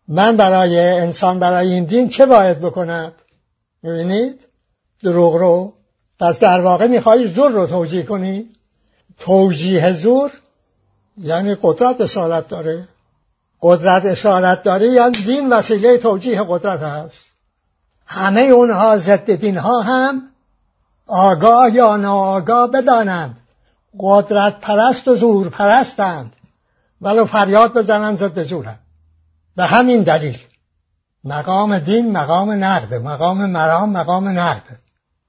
من 0.07 0.37
برای 0.37 0.79
انسان 0.79 1.39
برای 1.39 1.73
این 1.73 1.83
دین 1.83 2.09
چه 2.09 2.25
باید 2.25 2.59
بکند؟ 2.59 3.13
می‌بینید؟ 3.83 4.45
دروغ 5.03 5.35
رو. 5.35 5.73
پس 6.19 6.39
در 6.39 6.59
واقع 6.59 6.87
میخوایی 6.87 7.27
زور 7.27 7.51
رو 7.51 7.67
توجیه 7.67 8.03
کنی. 8.03 8.49
توجیه 9.19 9.93
زور 9.93 10.31
یعنی 11.17 11.55
قدرت 11.61 12.01
اصالت 12.01 12.47
داره. 12.47 12.87
قدرت 13.61 14.05
اصالت 14.05 14.63
داره 14.63 14.87
یعنی 14.87 15.11
دین 15.11 15.49
وسیله 15.49 15.97
توجیه 15.97 16.45
قدرت 16.49 16.79
هست. 16.79 17.25
همه 18.05 18.41
اونها 18.41 18.97
ضد 18.97 19.31
دین 19.31 19.57
ها 19.57 19.81
هم 19.81 20.21
آگاه 21.07 21.75
یا 21.75 21.97
ناآگاه 21.97 22.71
بدانند. 22.71 23.37
قدرت 23.99 24.59
پرست 24.59 25.07
و 25.07 25.15
زور 25.15 25.49
پرستند 25.49 26.35
ولو 27.01 27.25
فریاد 27.25 27.73
بزنند 27.73 28.17
ضد 28.17 28.43
زورند 28.43 28.79
به 29.55 29.65
همین 29.65 30.03
دلیل. 30.03 30.37
مقام 31.23 31.79
دین 31.79 32.11
مقام 32.11 32.63
نقده 32.63 32.99
مقام 32.99 33.45
مرام 33.45 33.89
مقام 33.89 34.27
نقده 34.27 34.77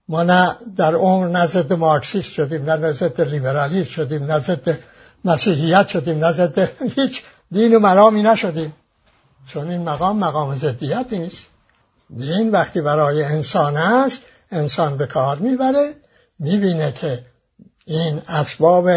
ما 0.09 0.23
نه 0.23 0.57
در 0.77 0.94
عمر 0.94 1.29
نه 1.29 1.46
ضد 1.46 1.73
مارکسیست 1.73 2.33
شدیم 2.33 2.70
نه 2.70 2.92
ضد 2.92 3.20
لیبرالی 3.20 3.85
شدیم 3.85 4.25
نه 4.25 4.38
ضد 4.38 4.79
مسیحیت 5.25 5.88
شدیم 5.88 6.25
نه 6.25 6.33
ضد 6.33 6.59
هیچ 6.96 7.23
دین 7.53 7.75
و 7.75 7.79
مرامی 7.79 8.23
نشدیم. 8.23 8.73
چون 9.46 9.70
این 9.70 9.83
مقام 9.83 10.18
مقام 10.18 10.57
ضدیت 10.57 11.07
نیست. 11.11 11.46
دین 12.16 12.51
وقتی 12.51 12.81
برای 12.81 13.25
انسان 13.25 13.77
است 13.77 14.23
انسان 14.51 14.96
به 14.96 15.07
کار 15.07 15.37
می‌بره 15.37 15.94
می‌بینه 16.38 16.92
که 16.92 17.25
این 17.90 18.22
اسباب 18.29 18.90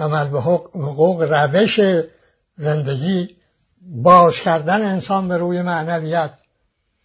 عمل 0.00 0.28
به 0.28 0.40
حقوق 0.40 1.22
روش 1.22 1.80
زندگی 2.56 3.36
باز 3.82 4.40
کردن 4.40 4.82
انسان 4.82 5.28
به 5.28 5.36
روی 5.36 5.62
معنویت 5.62 6.30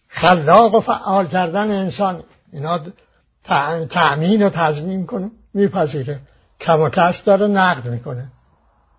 خلاق 0.08 0.74
و 0.74 0.80
فعال 0.80 1.26
کردن 1.26 1.70
انسان 1.70 2.22
اینا 2.52 2.80
تأمین 3.90 4.42
و 4.42 4.50
تضمین 4.50 5.06
کنه 5.06 5.30
میپذیره. 5.54 6.20
کم 6.60 6.80
و 6.80 6.88
کس 6.88 7.24
داره 7.24 7.46
نقد 7.46 7.86
می‌کنه. 7.86 8.32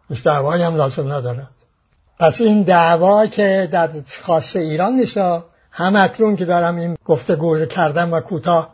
هیچ 0.09 0.23
دعوایی 0.23 0.63
هم 0.63 0.75
لازم 0.75 1.11
ندارد 1.11 1.49
پس 2.19 2.41
این 2.41 2.63
دعوا 2.63 3.27
که 3.27 3.69
در 3.71 3.89
خاص 4.21 4.55
ایران 4.55 4.93
نیست 4.93 5.17
هم 5.71 5.95
اکنون 5.95 6.35
که 6.35 6.45
دارم 6.45 6.75
این 6.75 6.97
گفتگو 7.05 7.65
کردم 7.65 8.13
و 8.13 8.19
کوتاه 8.19 8.72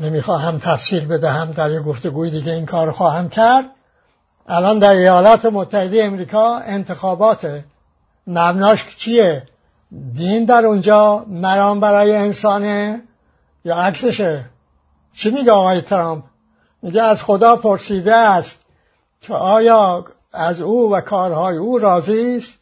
نمی‌خواهم 0.00 0.58
تفصیل 0.58 1.06
بدهم 1.06 1.50
در 1.50 1.70
یه 1.70 1.80
گفتگوی 1.80 2.30
دیگه 2.30 2.52
این 2.52 2.66
کار 2.66 2.90
خواهم 2.90 3.28
کرد. 3.28 3.64
الان 4.46 4.78
در 4.78 4.90
ایالات 4.90 5.44
متحده 5.44 6.04
امریکا 6.04 6.58
انتخابات 6.58 7.62
مبناش 8.26 8.96
چیه؟ 8.96 9.42
دین 10.14 10.44
در 10.44 10.66
اونجا 10.66 11.24
مرام 11.28 11.80
برای 11.80 12.16
انسانه 12.16 13.02
یا 13.64 13.76
عکسشه؟ 13.76 14.44
چی 15.12 15.30
میگه 15.30 15.52
آقای 15.52 15.82
ترامپ؟ 15.82 16.24
میگه 16.82 17.02
از 17.02 17.22
خدا 17.22 17.56
پرسیده 17.56 18.14
است 18.14 18.60
که 19.20 19.34
آیا 19.34 20.04
از 20.32 20.60
او 20.60 20.92
و 20.92 21.00
کارهای 21.00 21.56
او 21.56 21.78
راضی 21.78 22.36
است؟ 22.36 22.58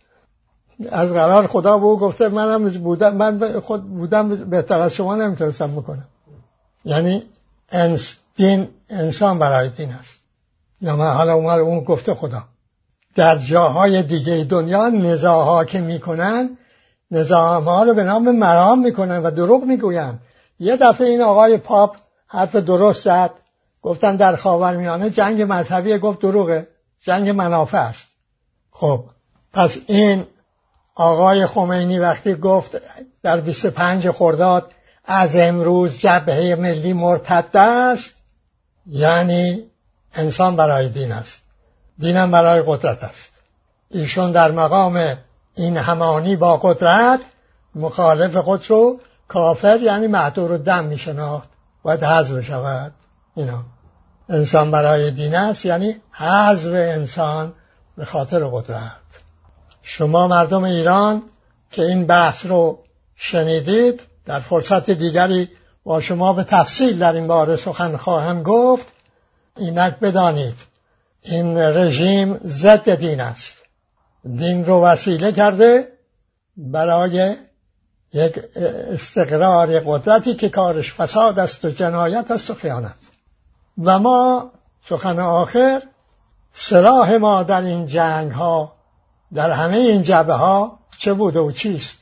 از 0.90 1.12
قرار 1.12 1.46
خدا 1.46 1.78
به 1.78 1.84
او 1.84 1.98
گفته 1.98 2.28
منم 2.28 2.68
بودم 2.68 3.16
من 3.16 3.60
خود 3.60 3.84
بودم 3.84 4.28
بهتر 4.28 4.80
از 4.80 4.94
شما 4.94 5.16
نمی‌تونستم 5.16 5.70
می‌کنم 5.70 6.08
یعنی 6.84 7.22
انس 7.72 8.16
دین 8.36 8.68
انسان 8.90 9.38
برای 9.38 9.68
دین 9.68 9.92
است. 9.92 10.20
یا 10.80 10.96
من 10.96 11.14
حالا 11.14 11.34
اون 11.62 11.84
گفته 11.84 12.14
خدا. 12.14 12.44
در 13.14 13.38
جاهای 13.38 14.02
دیگه 14.02 14.44
دنیا 14.44 14.88
نزاها 14.88 15.64
که 15.64 15.80
می‌کنن 15.80 16.58
نظام 17.10 17.68
رو 17.68 17.94
به 17.94 18.04
نام 18.04 18.36
مرام 18.36 18.78
می‌کنن 18.78 19.22
و 19.22 19.30
دروغ 19.30 19.64
می‌گوین 19.64 20.18
یه 20.60 20.76
دفعه 20.76 21.06
این 21.06 21.22
آقای 21.22 21.56
پاپ 21.56 21.96
حرف 22.26 22.56
درست 22.56 23.02
زد. 23.02 23.30
گفتن 23.82 24.16
در 24.16 24.36
خاورمیانه 24.36 25.10
جنگ 25.10 25.42
مذهبی 25.48 25.98
گفت 25.98 26.20
دروغه. 26.20 26.68
جنگ 27.00 27.30
منافع 27.30 27.78
است. 27.78 28.06
خب 28.70 29.04
پس 29.52 29.76
این 29.86 30.26
آقای 30.94 31.46
خمینی 31.46 31.98
وقتی 31.98 32.34
گفت 32.34 32.76
در 33.22 33.40
25 33.40 34.10
خرداد 34.10 34.70
از 35.04 35.36
امروز 35.36 35.98
جبهه 35.98 36.54
ملی 36.54 36.92
مرتد 36.92 37.56
است 37.56 38.14
یعنی 38.86 39.70
انسان 40.14 40.56
برای 40.56 40.88
دین 40.88 41.12
است. 41.12 41.42
دینم 41.98 42.30
برای 42.30 42.62
قدرت 42.66 43.04
است. 43.04 43.32
ایشون 43.90 44.32
در 44.32 44.50
مقام 44.50 45.16
این 45.54 45.76
همانی 45.76 46.36
با 46.36 46.56
قدرت 46.56 47.20
مخالف 47.74 48.36
خود 48.36 48.70
رو 48.70 49.00
کافر 49.28 49.80
یعنی 49.82 50.06
معدور 50.06 50.58
دم 50.58 50.84
می 50.84 50.98
شناخت 50.98 51.48
باید 51.82 52.04
حذف 52.04 52.40
شود. 52.40 52.92
اینا. 53.34 53.64
انسان 54.28 54.70
برای 54.70 55.10
دین 55.10 55.34
است 55.34 55.64
یعنی 55.64 55.96
حذف 56.10 56.72
انسان 56.72 57.52
به 57.96 58.04
خاطر 58.04 58.44
قدرت. 58.44 58.92
شما 59.82 60.28
مردم 60.28 60.64
ایران 60.64 61.22
که 61.70 61.82
این 61.82 62.06
بحث 62.06 62.46
رو 62.46 62.78
شنیدید 63.16 64.02
در 64.24 64.40
فرصت 64.40 64.90
دیگری 64.90 65.50
با 65.84 66.00
شما 66.00 66.32
به 66.32 66.44
تفصیل 66.44 66.98
در 66.98 67.12
این 67.12 67.26
باره 67.26 67.56
سخن 67.56 67.96
خواهم 67.96 68.42
گفت. 68.42 68.92
اینک 69.56 69.98
بدانید 69.98 70.58
این 71.22 71.58
رژیم 71.58 72.40
ضد 72.44 72.94
دین 72.94 73.20
است. 73.20 73.56
دین 74.36 74.64
رو 74.64 74.84
وسیله 74.84 75.32
کرده 75.32 75.88
برای 76.56 77.36
یک 78.12 78.40
استقرار 78.92 79.80
قدرتی 79.80 80.34
که 80.34 80.48
کارش 80.48 80.94
فساد 80.94 81.38
است 81.38 81.64
و 81.64 81.70
جنایت 81.70 82.30
است 82.30 82.50
و 82.50 82.54
خیانت. 82.54 82.94
و 83.82 83.98
ما 83.98 84.50
سخن 84.84 85.18
آخر 85.18 85.82
سلاح 86.52 87.16
ما 87.16 87.42
در 87.42 87.60
این 87.60 87.86
جنگ 87.86 88.32
ها 88.32 88.72
در 89.34 89.50
همه 89.50 89.76
این 89.76 90.02
جبه 90.02 90.34
ها 90.34 90.78
چه 90.98 91.12
بوده 91.12 91.40
و 91.40 91.52
چیست؟ 91.52 92.01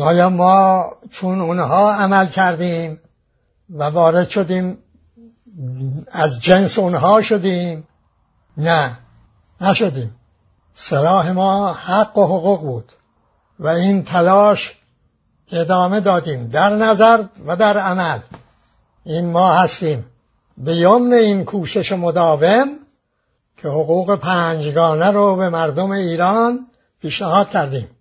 آیا 0.00 0.30
ما 0.30 0.86
چون 1.10 1.40
اونها 1.40 1.92
عمل 1.94 2.26
کردیم 2.26 3.00
و 3.70 3.84
وارد 3.84 4.28
شدیم 4.28 4.78
از 6.12 6.40
جنس 6.40 6.78
اونها 6.78 7.22
شدیم؟ 7.22 7.88
نه 8.56 8.98
نشدیم. 9.60 10.14
سلاح 10.74 11.30
ما 11.30 11.72
حق 11.72 12.18
و 12.18 12.24
حقوق 12.24 12.60
بود 12.60 12.92
و 13.58 13.68
این 13.68 14.04
تلاش 14.04 14.78
ادامه 15.52 16.00
دادیم 16.00 16.48
در 16.48 16.68
نظر 16.68 17.24
و 17.46 17.56
در 17.56 17.78
عمل. 17.78 18.18
این 19.04 19.30
ما 19.30 19.52
هستیم. 19.52 20.04
به 20.58 20.76
یمن 20.76 21.12
این 21.12 21.44
کوشش 21.44 21.92
مداوم 21.92 22.68
که 23.56 23.68
حقوق 23.68 24.16
پنجگانه 24.16 25.10
رو 25.10 25.36
به 25.36 25.48
مردم 25.48 25.90
ایران 25.90 26.66
پیشنهاد 27.00 27.50
کردیم. 27.50 27.93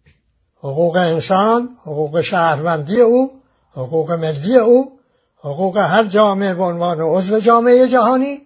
حقوق 0.64 0.96
انسان، 0.96 1.70
حقوق 1.82 2.22
شهروندی 2.22 3.02
او، 3.02 3.32
حقوق 3.74 4.12
ملی 4.12 4.58
او، 4.58 5.00
حقوق 5.40 5.78
هر 5.78 6.04
جامعه 6.04 6.54
به 6.54 6.64
عنوان 6.64 7.02
عضو 7.02 7.40
جامعه 7.40 7.88
جهانی 7.88 8.42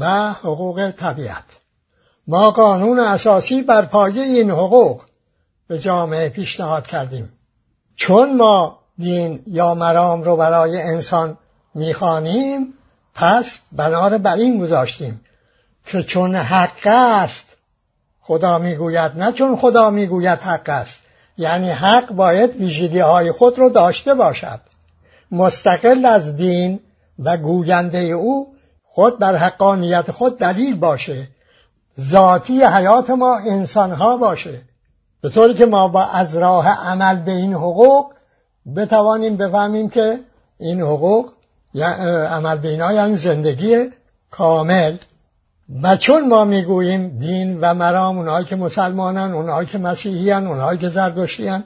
و 0.00 0.32
حقوق 0.32 0.90
طبیعت. 0.90 1.44
ما 2.26 2.50
قانون 2.50 2.98
اساسی 2.98 3.62
بر 3.62 3.82
پایه 3.82 4.22
این 4.22 4.50
حقوق 4.50 5.02
به 5.68 5.78
جامعه 5.78 6.28
پیشنهاد 6.28 6.86
کردیم. 6.86 7.32
چون 7.96 8.36
ما 8.36 8.78
دین 8.98 9.42
یا 9.46 9.74
مرام 9.74 10.22
رو 10.22 10.36
برای 10.36 10.82
انسان 10.82 11.38
می‌خوانیم 11.74 12.74
پس 13.14 13.58
بنار 13.72 14.18
بر 14.18 14.36
این 14.36 14.58
گذاشتیم 14.58 15.20
که 15.86 16.02
چون 16.02 16.34
حق 16.34 16.86
است 16.86 17.56
خدا 18.20 18.58
می‌گوید 18.58 19.12
نه 19.16 19.32
چون 19.32 19.56
خدا 19.56 19.90
می‌گوید 19.90 20.38
حق 20.38 20.68
است. 20.68 21.05
یعنی 21.38 21.70
حق 21.70 22.12
باید 22.12 22.56
ویژگی 22.56 22.98
های 22.98 23.32
خود 23.32 23.58
رو 23.58 23.70
داشته 23.70 24.14
باشد. 24.14 24.60
مستقل 25.30 26.06
از 26.06 26.36
دین 26.36 26.80
و 27.18 27.36
گوینده 27.36 27.98
او 27.98 28.54
خود 28.84 29.18
بر 29.18 29.36
حقانیت 29.36 30.10
خود 30.10 30.38
دلیل 30.38 30.76
باشه. 30.76 31.28
ذاتی 32.00 32.64
حیات 32.64 33.10
ما 33.10 33.38
انسان 33.38 33.92
ها 33.92 34.16
باشه. 34.16 34.62
به 35.20 35.28
طوری 35.28 35.54
که 35.54 35.66
ما 35.66 35.88
با 35.88 36.04
از 36.04 36.36
راه 36.36 36.68
عمل 36.68 37.16
به 37.16 37.32
این 37.32 37.54
حقوق 37.54 38.12
بتوانیم 38.76 39.36
بفهمیم 39.36 39.88
که 39.88 40.20
این 40.58 40.80
حقوق 40.80 41.32
عمل 42.30 42.58
به 42.58 42.68
اینا 42.68 42.92
یعنی 42.92 43.16
زندگی 43.16 43.90
کامل. 44.30 44.96
و 45.82 45.96
چون 45.96 46.28
ما 46.28 46.44
می‌گوییم 46.44 47.18
دین 47.18 47.60
و 47.60 47.74
مرام 47.74 48.18
اونهایی 48.18 48.46
که 48.46 48.56
مسلمانن 48.56 49.32
اونهایی 49.32 49.68
که 49.68 49.78
مسیحیان 49.78 50.46
اونهایی 50.46 50.78
که 50.78 50.88
زردشتیان 50.88 51.64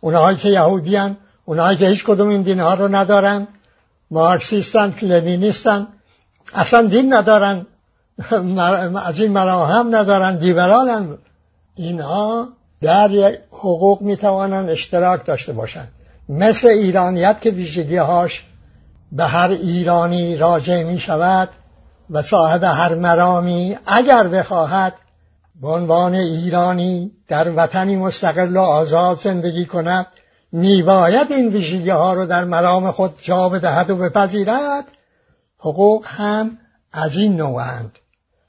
اونهایی 0.00 0.36
که 0.36 0.48
یهودیان 0.48 1.16
اونهایی 1.44 1.78
که 1.78 1.86
هیچ 1.86 2.04
کدوم 2.04 2.28
این 2.28 2.42
دین 2.42 2.60
ها 2.60 2.74
رو 2.74 2.96
ندارن 2.96 3.48
مارکسیستن 4.10 4.94
لنینیستن 5.02 5.86
اصلا 6.54 6.82
دین 6.82 7.14
ندارن 7.14 7.66
از 9.06 9.20
این 9.20 9.32
مراهم 9.32 9.96
ندارن 9.96 10.36
لیبرالن. 10.36 11.18
اینها 11.76 12.48
در 12.82 13.38
حقوق 13.50 14.02
می‌توانند 14.02 14.70
اشتراک 14.70 15.26
داشته 15.26 15.52
باشند 15.52 15.88
مثل 16.28 16.68
ایرانیت 16.68 17.40
که 17.40 17.50
ویژگی 17.50 17.96
هاش 17.96 18.44
به 19.12 19.24
هر 19.24 19.48
ایرانی 19.48 20.36
راجع 20.36 20.82
می 20.82 20.98
شود 20.98 21.48
و 22.10 22.22
صاحب 22.22 22.64
هر 22.64 22.94
مرامی 22.94 23.78
اگر 23.86 24.28
بخواهد 24.28 24.94
به 25.60 25.68
عنوان 25.68 26.14
ایرانی 26.14 27.12
در 27.28 27.52
وطنی 27.56 27.96
مستقل 27.96 28.56
و 28.56 28.60
آزاد 28.60 29.18
زندگی 29.18 29.66
کند 29.66 30.06
میباید 30.52 31.32
این 31.32 31.48
ویژگی 31.48 31.90
ها 31.90 32.12
رو 32.12 32.26
در 32.26 32.44
مرام 32.44 32.90
خود 32.90 33.14
جا 33.22 33.48
بدهد 33.48 33.90
و 33.90 33.96
بپذیرد. 33.96 34.84
حقوق 35.58 36.06
هم 36.06 36.58
از 36.92 37.16
این 37.16 37.36
نوعند 37.36 37.98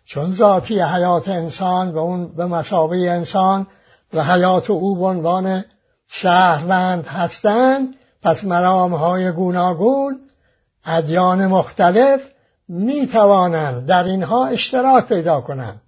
چون 0.05 0.33
ذاتی 0.33 0.81
حیات 0.81 1.29
انسان 1.29 1.91
و 1.91 1.97
اون 1.97 2.27
به 2.27 2.45
مسابه 2.45 3.11
انسان 3.11 3.67
و 4.13 4.23
حیات 4.23 4.69
او 4.69 4.95
به 4.95 5.05
عنوان 5.05 5.65
شهروند 6.07 7.07
هستند 7.07 7.95
پس 8.21 8.43
مرام 8.43 8.93
های 8.93 9.31
گوناگون 9.31 10.19
ادیان 10.85 11.47
مختلف 11.47 12.21
می 12.69 13.07
توانند 13.07 13.85
در 13.85 14.03
اینها 14.03 14.47
اشتراک 14.47 15.05
پیدا 15.05 15.41
کنند. 15.41 15.81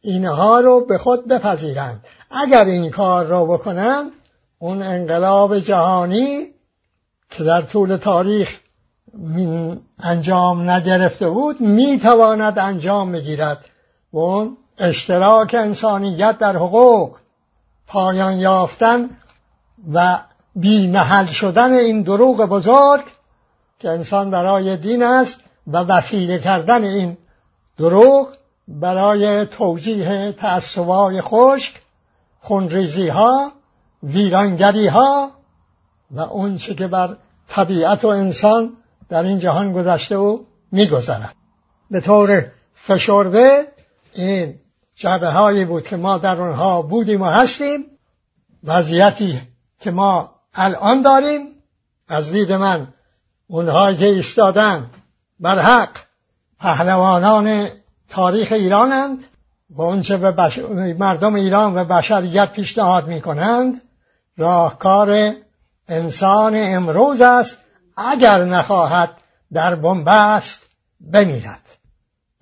اینها 0.00 0.60
رو 0.60 0.86
به 0.86 0.98
خود 0.98 1.28
بپذیرند. 1.28 2.04
اگر 2.30 2.64
این 2.64 2.90
کار 2.90 3.26
را 3.26 3.44
بکنند 3.44 4.10
اون 4.58 4.82
انقلاب 4.82 5.58
جهانی 5.58 6.46
که 7.30 7.44
در 7.44 7.62
طول 7.62 7.96
تاریخ 7.96 8.60
انجام 10.02 10.70
نگرفته 10.70 11.28
بود 11.28 11.60
می‌تواند 11.60 12.58
انجام 12.58 13.12
بگیرد 13.12 13.64
و 14.12 14.18
اون 14.18 14.56
اشتراک 14.78 15.54
انسانیت 15.54 16.38
در 16.38 16.56
حقوق 16.56 17.16
پایان 17.86 18.38
یافتن 18.38 19.10
و 19.92 20.18
بی 20.56 20.86
محل 20.86 21.26
شدن 21.26 21.72
این 21.72 22.02
دروغ 22.02 22.36
بزرگ 22.36 23.04
که 23.78 23.90
انسان 23.90 24.30
برای 24.30 24.76
دین 24.76 25.02
است 25.02 25.40
و 25.66 25.76
وسیله 25.78 26.38
کردن 26.38 26.84
این 26.84 27.16
دروغ 27.78 28.36
برای 28.68 29.46
توجیه 29.46 30.32
تعصبای 30.32 31.20
خشک 31.20 31.80
خونریزی 32.40 33.08
ها 33.08 33.52
ویرانگری 34.02 34.86
ها 34.86 35.30
و 36.10 36.20
اون 36.20 36.56
چه 36.56 36.74
که 36.74 36.86
بر 36.86 37.16
طبیعت 37.48 38.04
و 38.04 38.08
انسان 38.08 38.76
در 39.08 39.22
این 39.22 39.38
جهان 39.38 39.72
گذشته 39.72 40.16
و 40.16 40.38
میگذرد. 40.72 41.34
به 41.90 42.00
طور 42.00 42.46
فشرده 42.74 43.72
این 44.14 44.60
جبه 44.94 45.30
هایی 45.30 45.64
بود 45.64 45.84
که 45.84 45.96
ما 45.96 46.18
در 46.18 46.42
اونها 46.42 46.82
بودیم 46.82 47.22
و 47.22 47.24
هستیم 47.24 47.86
وضعیتی 48.64 49.40
که 49.80 49.90
ما 49.90 50.34
الان 50.54 51.02
داریم 51.02 51.48
از 52.08 52.32
دید 52.32 52.52
من 52.52 52.88
اونهایی 53.46 53.96
که 53.96 54.06
ایستادن 54.06 54.90
بر 55.40 55.58
حق 55.58 55.98
پهلوانان 56.60 57.68
تاریخ 58.08 58.52
ایرانند. 58.52 59.24
و 59.70 59.82
اونچه 59.82 60.16
به 60.16 60.94
مردم 60.98 61.34
ایران 61.34 61.78
و 61.78 61.84
بشریت 61.84 62.52
پیشنهاد 62.52 63.08
می 63.08 63.20
کنند 63.20 63.82
راهکار 64.36 65.32
انسان 65.88 66.52
امروز 66.56 67.20
است. 67.20 67.56
اگر 67.96 68.44
نخواهد 68.44 69.10
در 69.52 69.74
بنبست 69.74 70.66
بمیرد. 71.12 71.78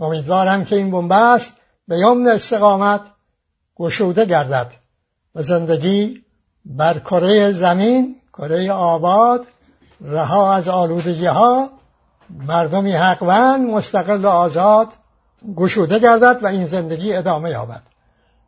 امیدوارم 0.00 0.64
که 0.64 0.76
این 0.76 0.90
بنبست 0.90 1.52
به 1.88 1.98
یمن 1.98 2.28
استقامت 2.28 3.00
گشوده 3.76 4.24
گردد 4.24 4.72
و 5.34 5.42
زندگی 5.42 6.24
بر 6.64 6.98
کره 6.98 7.52
زمین 7.52 8.16
کره 8.32 8.72
آباد 8.72 9.46
رها 10.00 10.54
از 10.54 10.68
آلودگی 10.68 11.26
ها 11.26 11.70
مردمی 12.30 12.92
حقوند 12.92 13.70
مستقل 13.70 14.24
و 14.24 14.28
آزاد 14.28 14.88
گشوده 15.56 15.98
گردد 15.98 16.38
و 16.42 16.46
این 16.46 16.66
زندگی 16.66 17.14
ادامه 17.14 17.50
یابد. 17.50 17.82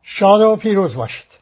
شاد 0.02 0.40
و 0.40 0.56
پیروز 0.56 0.94
باشید. 0.94 1.35